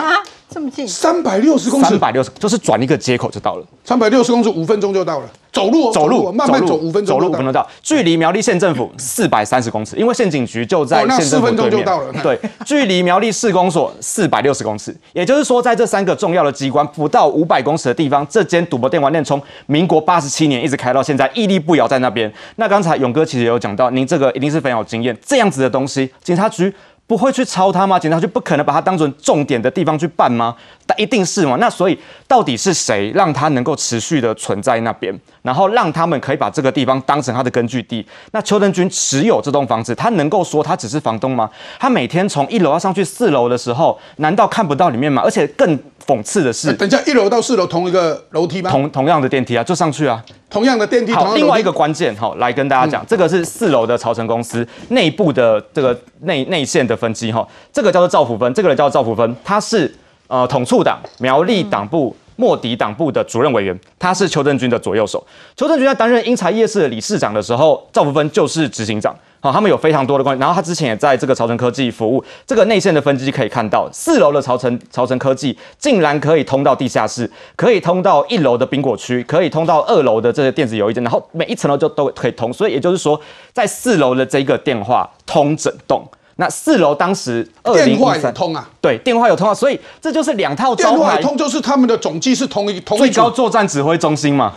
[0.51, 3.67] 这么近，三百六十公尺，三百六十就是转一个接口就到了。
[3.85, 5.29] 三百六十公尺，五分钟就到了。
[5.53, 7.67] 走路，走路，慢慢走，五分钟，走路五分钟到。
[7.83, 11.85] 距离苗栗县政府四百三十公尺，因为县警局就在县政府对面。
[12.23, 22.33] 对，距离苗栗市公所四百六十公尺，也就是说，在这三个重要的机关不到五百公尺的地方，这间赌博电玩店从民国八十七年一直开到现在，屹立不摇在那边。
[22.57, 26.73] 那刚才勇哥其实有讲到，您这个一定是非常有经验，这样子的东西，警察局。
[27.09, 27.99] 不会去抄他吗？
[27.99, 30.55] 警察局不可能把他当成重点的地方去办吗？
[30.87, 31.57] 但一定是嘛？
[31.59, 31.99] 那所以
[32.29, 38.07] 到底是谁让他能够持续的存在那边，然后让他们可以把这个地方当成他的根据地？
[38.33, 41.49] 那邱正军持有这栋房子，他能够说他只是房东吗？
[41.81, 45.23] 他每天从一楼要上去四楼的时候，难道看不到里面吗？
[45.25, 45.79] 而且更
[46.09, 48.71] 讽刺的是，等一下一楼到四楼同一个楼梯吗？
[48.71, 50.25] 同同样的电梯啊，就上去啊。
[50.49, 59.95] 同样的电梯，好，另外一个关键，好，来跟大家讲，这个是四楼的朝成公司内部的这个内内线的分机，哈，这个叫做赵福芬，这个人叫赵福芬，他是
[60.29, 65.23] 呃统促党苗栗党部莫迪党部的主任委员，他是邱正军的左右手，
[65.55, 69.15] 邱正军在担任英才夜市的理事长的时候，赵福芬就是执行长。
[69.41, 70.41] 好，他们有非常多的关系。
[70.41, 82.53] 然后他之前也在这个朝城科技服务，这个内线的分机可以看到，四楼的朝城朝城科技竟然可以通到地下室，可以通到一楼的宾果区，可以通到二楼的这些电子邮件，然后每一层楼就都可以通。
[82.53, 83.21] 所以也就是说，
[83.53, 86.05] 在四楼的这个电话通整栋。
[86.41, 88.69] 那四楼当时电话也通啊？
[88.81, 89.53] 对，电话有通啊。
[89.53, 94.55] 所以这就是两套招牌通，就是他们的总机是同一同最高作战指挥中心嘛。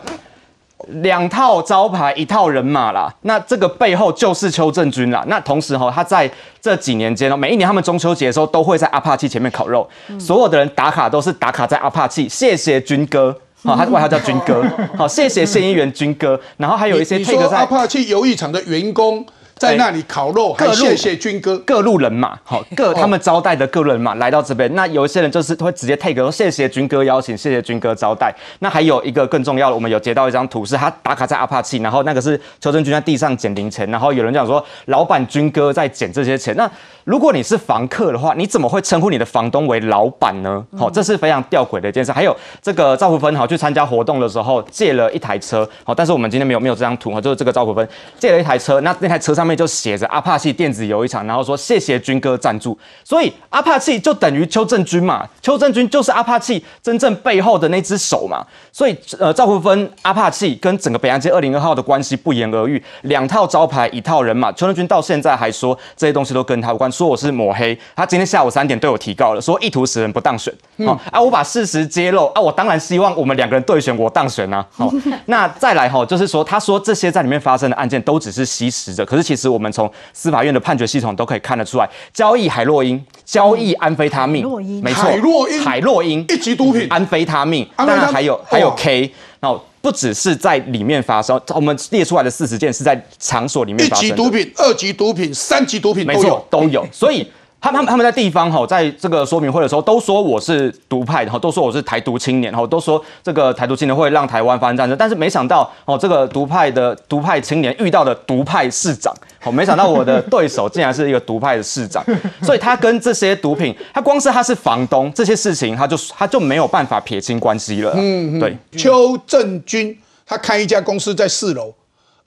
[0.88, 3.14] 两套招牌，一套人马啦。
[3.22, 5.24] 那这个背后就是邱正军啦。
[5.28, 6.30] 那同时哈，他在
[6.62, 9.88] 这几年间呢，每一年他们中秋节的时候都会在阿帕契前面烤肉，
[10.20, 13.36] 所有的人打卡都是打卡在阿帕契，谢谢军哥。
[13.64, 14.64] 好，他外号叫军哥。
[14.98, 16.40] 好，谢谢县议员军哥。
[16.58, 19.26] 然后还有一些配合在阿帕契游艺场的员工。
[19.62, 24.74] 在那里烤肉，还谢谢军哥各路人马，好各他们招待的各路人马来到这边。
[24.74, 28.34] 那有一些人就是会直接 take 说谢谢军哥邀请，谢谢军哥招待。
[28.58, 36.56] 那还有一个更重要的，我们有截到一张图，是他打卡在阿帕奇，然后那个是邱正军在地上捡零钱，然后有人讲说老板军哥在捡这些钱。
[36.58, 36.68] 那
[37.04, 40.64] 如果你是房客的话，你怎么会称呼你的房东为老板呢？
[40.78, 42.12] 好，这是非常吊诡的一件事。
[42.12, 47.88] 还有这个赵福芬，好去参加活动的时候借了一台车，好，但是我们今天没有没有这张图，哈，就是这个赵福芬
[48.20, 66.91] 借了一台车，那那台车上面就写着阿帕契电子游一场，然后说谢谢军哥赞助，所以阿帕契就等于邱正军嘛，邱正军就是阿帕契真正背后的那只手嘛，所以呃赵福芬阿帕契跟整个北洋街二零二号的关系不言而喻，两套招牌一套人马，邱正军到现在还说这些东西都跟他有关。
[66.92, 70.54] 说我是抹黑，他今天下午三点对我提告了，说意图使人不当选。
[70.86, 74.66] 好啊，我把事实揭露啊，我当然希望我们两个人对选，我当选啊。
[74.72, 74.92] 好，
[75.28, 84.46] 那再来哈，就是说他说这些在里面发生的案件都只是吸食者，可是其实我们从司法院的判决系统都可以看得出来，交易海洛因、交易安非他命，
[84.84, 89.12] 没错，海洛因、海洛因一级毒品，安非他命，当然还有还有 K，然
[89.50, 89.64] 后。
[89.82, 94.06] 不只是在里面发生，我们列出来的四十件是在场所里面发生。
[94.06, 96.88] 一级毒品、二级毒品、三级毒品都有，都有。
[96.92, 97.28] 所以
[97.62, 104.98] 他们他们在地方哈，在这个说明会的时候都说我是独派，然后都说我是台独青年，然后都说这个台独青年会让台湾发生战争。
[104.98, 109.16] 但是没想到哦，这个独派的独派青年遇到的独派市长。
[109.44, 112.04] 哦，没想到我的对手竟然是一个独派的市长，
[112.42, 117.94] 所以他跟这些毒品，他光是他是房东这些事情，他就他就没有办法撇清关系了。
[117.96, 118.58] 嗯，对。
[118.76, 119.96] 邱正军
[120.26, 121.74] 他开一家公司在四楼，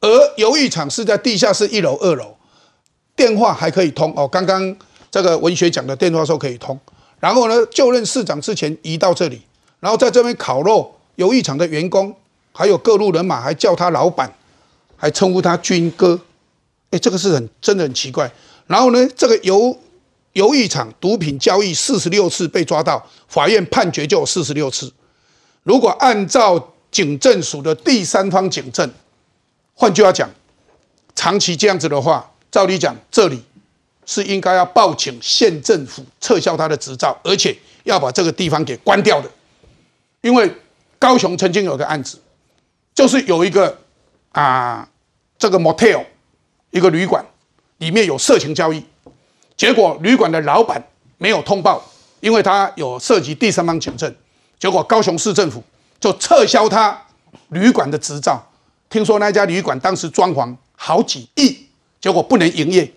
[0.00, 2.36] 而游艺场是在地下室一楼、二楼，
[3.14, 4.26] 电话还可以通哦。
[4.26, 4.76] 刚刚
[5.14, 6.76] 这个文学奖的电话说可以通，
[7.20, 9.40] 然后呢，就任市长之前移到这里，
[9.78, 12.12] 然后在这边烤肉，游艺场的员工
[12.50, 14.34] 还有各路人马还叫他老板，
[14.96, 16.20] 还称呼他军哥。
[16.90, 18.28] 哎，这个是很真的很奇怪。
[18.66, 19.78] 然后呢，这个游
[20.32, 24.92] 游艺场毒品交易四十六次被抓到，法院判决就有四十六次。
[25.62, 28.90] 如果按照警政署的第三方警政，
[29.74, 30.28] 换句话讲，
[31.14, 33.40] 长期这样子的话，照理讲，这里
[34.06, 39.30] 是应该要报请县政府撤销他的执照，而且要把这个地方给关掉的。
[40.20, 40.50] 因为
[40.98, 42.20] 高雄曾经有个案子，
[42.94, 43.78] 就是有一个
[44.32, 44.88] 啊，
[45.38, 46.04] 这个 motel。
[46.70, 47.24] 一个旅馆
[47.78, 48.84] 里面有色情交易，
[49.56, 50.84] 结果旅馆的老板
[51.18, 51.80] 没有通报，
[52.18, 54.12] 因为他有涉及第三方警政，
[54.58, 55.62] 结果高雄市政府
[56.00, 57.00] 就撤销他
[57.50, 58.44] 旅馆的执照。
[58.90, 61.56] 听说那家旅馆当时装潢好几亿，
[62.00, 62.92] 结果不能营业，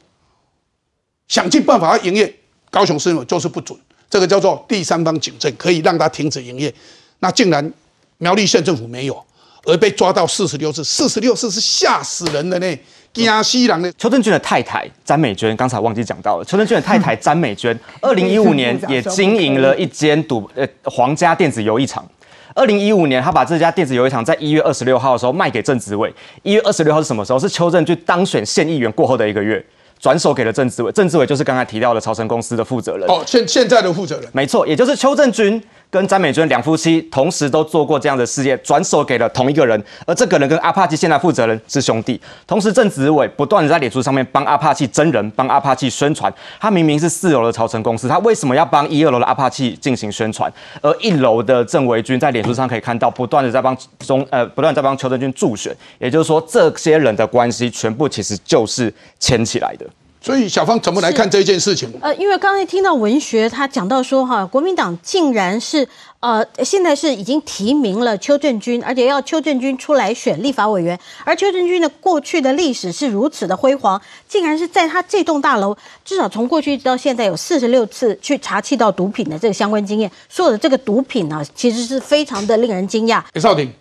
[1.28, 2.34] 想尽办法要营业，
[2.70, 3.78] 高雄市政府就是不准。
[4.10, 6.74] 这个叫做第三方警政，可以让他停止营业。
[7.20, 7.74] 那竟然
[8.20, 9.26] 苗栗县政府没有，
[9.66, 12.78] 而被抓到四十六次，四十六次是吓死人的呢。
[13.24, 16.46] 亚西郎的邱正军的太太詹美娟，刚才忘记讲到了。
[16.46, 22.08] 邱正军的太太詹美娟， 二零一五年也经营了一间赌呃皇家电子游艺场。
[22.54, 26.14] 二零一五年，他把这家电子游艺场在一月二十六号的时候卖给郑子伟。
[26.44, 27.40] 一月二十六号是什么时候？
[27.40, 29.64] 是邱正军当选县议员过后的一个月。
[30.00, 33.10] 转手给了郑志伟，郑志伟就是刚才提到的朝城公司的负责人。
[33.10, 42.20] 哦，现现在的负责人，没错，也就是邱正军跟詹美娟两夫妻，同时都做过这样的事业，转手给了同一个人，而这个人跟阿帕奇现在负责人是兄弟。
[42.46, 46.32] 同时，郑子伟不断的在脸书上面帮阿帕奇真人，帮阿帕奇宣传。
[46.60, 50.52] 他明明是四楼的朝城公司，他为什么要帮一二楼的阿帕奇进行宣传？
[50.82, 55.74] 而一楼的郑维军在脸书上可以看到，不断的在帮中呃，不断在帮邱正军助选。
[56.00, 59.86] 也就是说，这些人的关系全部其实就是牵起来的。
[60.28, 61.90] 所以小芳怎么来看这件事情？
[62.02, 65.88] 呃，因为刚才听到文学他讲到说，哈，国民党竟然是
[66.20, 71.00] 呃，现在是已经提名了邱正军，而且要邱正军出来选立法委员。
[71.24, 75.74] 而邱正军的过去的历史是如此的辉煌，竟然是在他这栋大楼，
[76.04, 80.12] 至少从过去到现在有四十六次去查缉到毒品的这个相关经验。
[80.28, 83.24] 所有的这个毒品呢，其实是非常的令人惊讶。
[83.32, 83.72] 李少廷，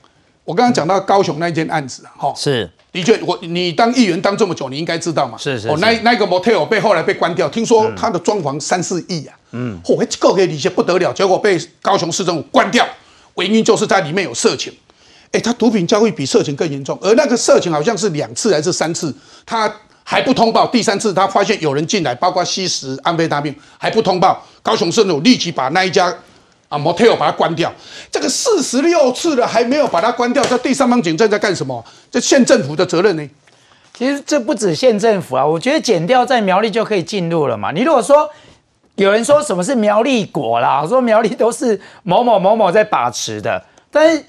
[0.45, 2.71] 我刚刚讲到高雄那件案子，哈，是。
[2.97, 5.37] 的确，我你当议员当这么久，你应该知道嘛。
[5.39, 5.69] 是是。
[5.69, 9.37] 哦，那那个 motel 被后来被关掉，听说他的装潢三四亿啊。
[9.53, 9.79] 嗯。
[9.85, 12.87] 嚯，这个以理解不得了，结果被高雄市政府关掉，
[13.37, 14.73] 原因就是在里面有色情。
[15.33, 19.73] 哎，他毒品交易比色情更严重，而那个色情好像是两次还是三次，他
[20.03, 26.15] 还不通报，第三次他发现有人进来，包括吸食安非他命，还不通报，高雄市政府立即把那一家。
[26.69, 27.73] 啊，motel 把它关掉，
[28.11, 31.85] 这个四十六次了还没有把它关掉，这第三方警政在干什么？
[32.11, 33.29] 这县政府的责任呢？
[33.95, 37.71] 其实这不止县政府啊，我觉得剪掉在苗栗就可以进入了嘛。
[37.73, 38.29] 你如果说
[38.97, 44.25] 有人说什么是苗栗国啦，说苗栗都是某某某某在把持的，但是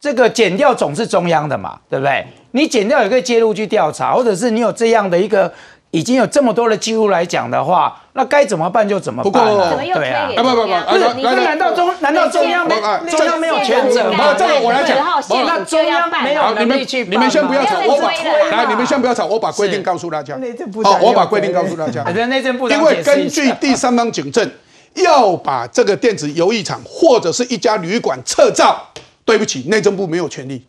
[0.00, 2.26] 这个剪掉总是中央的嘛，对不对？
[2.52, 5.52] 你减掉也可以介入去调查，或者是你有这样的一个
[5.92, 9.74] 已经有这么多的记录来讲的话，那该怎么办就怎么办啊。
[9.76, 12.74] 对啊，不不不，不是，那难道中难道中央没
[13.10, 14.34] 中央没有权责吗？
[14.38, 14.96] 这个我来讲，
[15.28, 18.08] 那中央没有能力去你们先不要吵，我把
[18.56, 20.38] 来，你们先不要吵，我把规定告诉大家。
[20.84, 22.04] 好，我把规定告诉大家。
[22.30, 24.48] 内政部因为根据第三方警政，
[24.94, 28.80] 要把这个电子游艺场或者是一家旅馆撤照，
[29.24, 30.64] 对不起，内政部没有权利，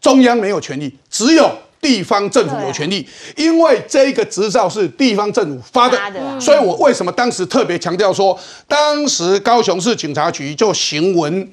[0.00, 1.50] 中央没有权利，只有
[1.82, 3.06] 地方政府有权利。
[3.36, 11.52] 因为这个执照是地方政府发的，所以我为什么当时特别强调说，当时高雄市警察局就行文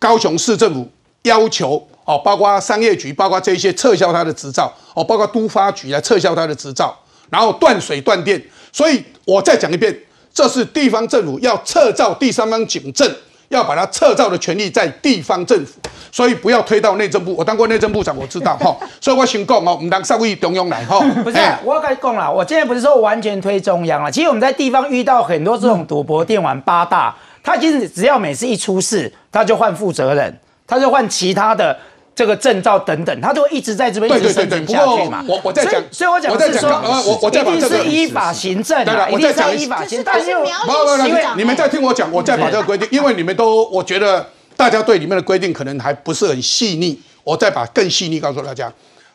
[0.00, 0.90] 高雄市政府
[1.22, 6.92] 要求哦，包括商业局，包括这些撤销他的执照哦，包括都发局来撤销他的执照，
[7.30, 8.42] 然后断水断电。
[8.72, 9.96] 所以我再讲一遍，
[10.32, 13.08] 这是地方政府要撤照第三方警政，
[13.52, 15.80] 要把它撤照的权利在地方政府，
[16.10, 17.34] 所以不要推到内政部。
[17.36, 20.98] 我当过内政部长，我知道 哈，所以我先讲哦，我们当上位中央来哈。
[21.22, 31.76] 不是，我要跟你讲了，我今天不是说完全推中央了，其实我们在地方遇到很多这种赌博、电玩八大，他其实只要每次一出事，他就换负责人，他就换其他的。
[32.14, 35.24] 这个证照等等，他都会一直在这边一直申请下去嘛。
[35.26, 40.04] 我我在讲，所以我讲是说，我我再把这个一定是依法行政，对了，我再讲依法行政。
[40.04, 48.70] 但是苗栗因为你们在听我讲，我再把这个规定，因为你们都我觉得大家对里面的规定可能还不是很细腻，我再把更细腻告诉大家。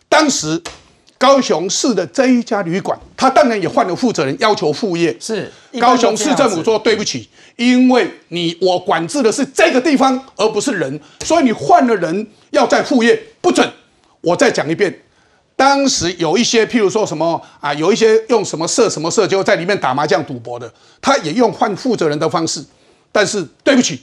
[0.09, 0.61] 当时
[1.17, 5.15] 高雄市的这一家旅馆，他当然也换了负责人，要求复业。
[5.19, 12.27] 是高雄市政府说对不起，因为你我管制的是这个地方，而不是人，所以你换了人。
[12.51, 13.69] 要再复业不准，
[14.21, 15.01] 我再讲一遍。
[15.57, 20.71] 当时有一些，譬如说什么啊，有一些用什么社什么社就在里面打麻将赌博的，
[21.01, 22.63] 他也用换负责人的方式。
[23.11, 24.01] 但是对不起，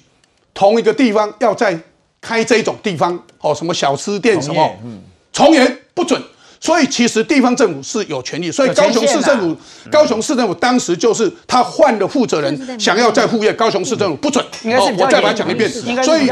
[0.53, 1.77] 同一个地方要再
[2.21, 4.79] 开这种地方哦，什么小吃店什么，
[5.33, 6.23] 重演不准。
[6.65, 9.55] 所以其实地方政府是有权利，所以高雄市政府，
[9.91, 14.43] 高雄市政府当时就是他换了负责人，想要再复业，高雄市政府不准。
[14.99, 15.71] 我再把它讲一遍，
[16.03, 16.27] 所以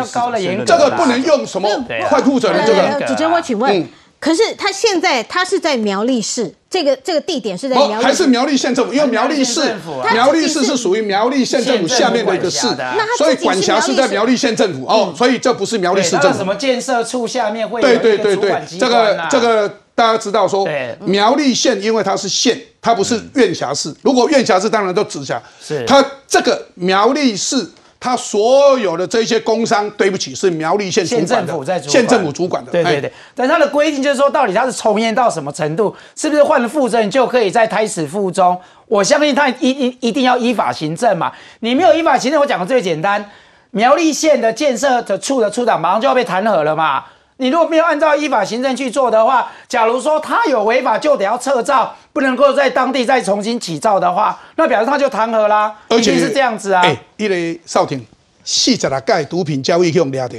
[0.64, 1.68] 这个不能用什么
[2.08, 3.06] 换负责人这个。
[3.06, 3.86] 主持人，我请问，
[4.22, 8.94] 可是他现在他是在苗栗市，这个这个地点是在苗栗，还是苗栗县政府？
[8.94, 9.74] 因为苗栗市，
[10.12, 12.68] 苗栗市是属于苗栗县政府下面的一个市，
[13.18, 16.38] 所以管辖是在苗栗县政府哦，所以这不是苗栗市政府。
[16.38, 17.80] 什么建设处下面会？
[17.80, 19.78] 对对对对，这个这个。
[19.94, 20.66] 大家知道说，
[21.00, 23.94] 苗栗县因为它是县，它不是院辖市。
[24.00, 25.40] 如果院辖市，当然都直辖。
[25.62, 27.68] 是它这个苗栗市，
[28.02, 32.72] 它所有的这些工商，对不起，是苗栗县县政府在县政府主管的。
[32.72, 33.12] 对对对。
[33.32, 35.94] 但他的规定就是说，到底他是从严到什么程度？
[36.16, 38.60] 是不是换了副政就可以在胎死腹中？
[38.88, 41.30] 我相信他一一一定要依法行政嘛。
[41.60, 43.30] 你没有依法行政，我讲的最简单，
[43.70, 47.04] 苗栗县的建设的处的处长马上就要被弹劾了嘛。
[47.36, 55.74] 你如果没有按照依法行政去做的话，假如说他有违法，就得要撤照，不能够在当地再重新起造的话，那表示他就弹劾啦。
[55.88, 56.82] 而且是这样子啊。
[56.82, 58.04] 哎，一个少廷，
[58.44, 60.34] 四十来盖毒品交易去用抓到，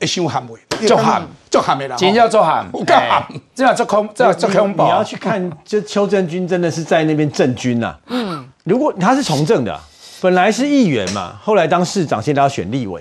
[0.00, 1.94] 一箱含味，就含就含没了。
[1.96, 3.24] 今天要做含，我干含，
[3.54, 4.84] 这样做空，这样做空包。
[4.84, 7.96] 你要去看，就邱正军真的是在那边政军呐。
[8.08, 9.78] 嗯，如果他是从政的，
[10.20, 13.00] 本来是议员嘛，后来当市长，现在要选立委。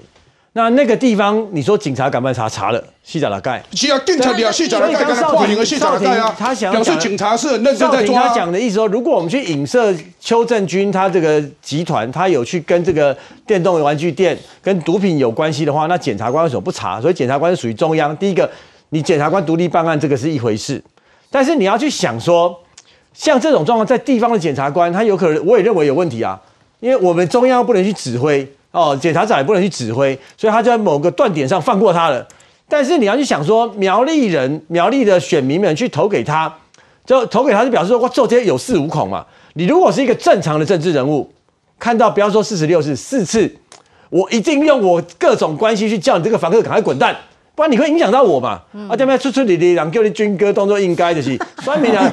[0.54, 2.50] 那那个地方，你说警察敢不敢查？
[2.50, 3.64] 查了，细找了盖。
[3.74, 6.36] 是啊，警察啊，细甲拉盖，跟他报警的细找了盖啊。
[6.38, 8.28] 他想表示警察是很认真在抓。
[8.28, 13.18] 他讲的意思说，如果我们去影射邱正军他这个集团，他有去跟这个
[13.48, 17.00] 电动玩具店、跟毒品有关系的话，那检察官为什么不查？
[17.00, 18.16] 所以检察官是属于中央。
[18.18, 18.50] 第一个，
[18.90, 20.84] 你检察官独立办案，这个是一回事。
[21.30, 22.54] 但是你要去想说，
[23.14, 26.38] 像这种状况，在地方的检察官，他有可能，我也认为有问题啊，
[26.82, 28.46] 因为我们中央不能去指挥。
[28.72, 32.26] 哦，检察长也不能去指挥，所以他就在某个断点上放过他了。
[32.70, 36.54] 但是你要去想说，苗栗人、苗栗的选民们去投给他，
[37.06, 39.26] 就投给他，就表示说，我做这些有恃无恐嘛。
[39.56, 41.30] 你如果是一个正常的政治人物，
[41.78, 43.54] 看到不要说四十六次、四次，
[44.10, 47.14] 我一定用我各种关系去叫你这个房客赶快滚蛋。
[47.54, 48.62] 不然你会影响到我嘛？
[48.90, 51.38] 啊，这边出出里里人叫你军哥，当作应该的是。
[51.62, 52.12] 酸民啊，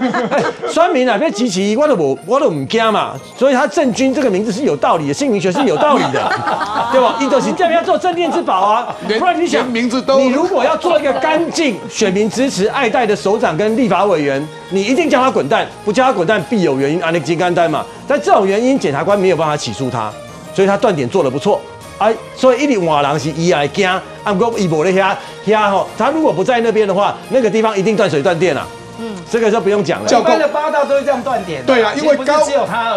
[0.68, 3.14] 酸民啊，别急起，我都不，我都唔惊嘛。
[3.36, 6.30] 所以他郑军这个名字是有道理的，姓名学是有道理的，
[6.92, 7.16] 对吧？
[7.20, 8.94] 一都是这边要做镇店之宝啊。
[9.18, 17.00] 不然你想，名字都，你如果要做一个干净、选民支持、爱戴的首长跟立法委员，你一定叫他滚蛋，不叫他滚蛋必有原因。
[17.02, 20.12] 啊，那金刚丹嘛，但这种原因检察官没有办法起诉他，
[20.52, 21.60] 所以他断点做的不错。
[21.98, 25.16] 哎，所以一定换人是伊来惊，啊，不过伊无咧遐
[25.46, 28.66] 遐吼，他如果不在那边的话，那个地方一定断水断电了。
[29.00, 30.10] 嗯，这个就不用讲了。
[30.10, 31.64] 一般的八道都是这样断电。
[31.64, 32.44] 对啊，因为高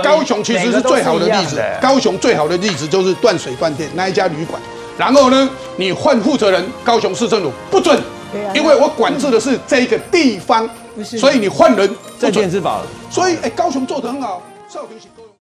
[0.03, 1.61] 高雄其实是最好的例子。
[1.79, 4.59] 高雄最好的例子就是断水断电那一家旅馆。
[4.97, 7.99] 然后呢，你换负责人，高雄市政府不准
[8.31, 12.81] 对啊因为我管制的是这个地方，不是所以你换人不在准电之宝。
[13.09, 15.09] 所以哎，高雄做得很好，少平行。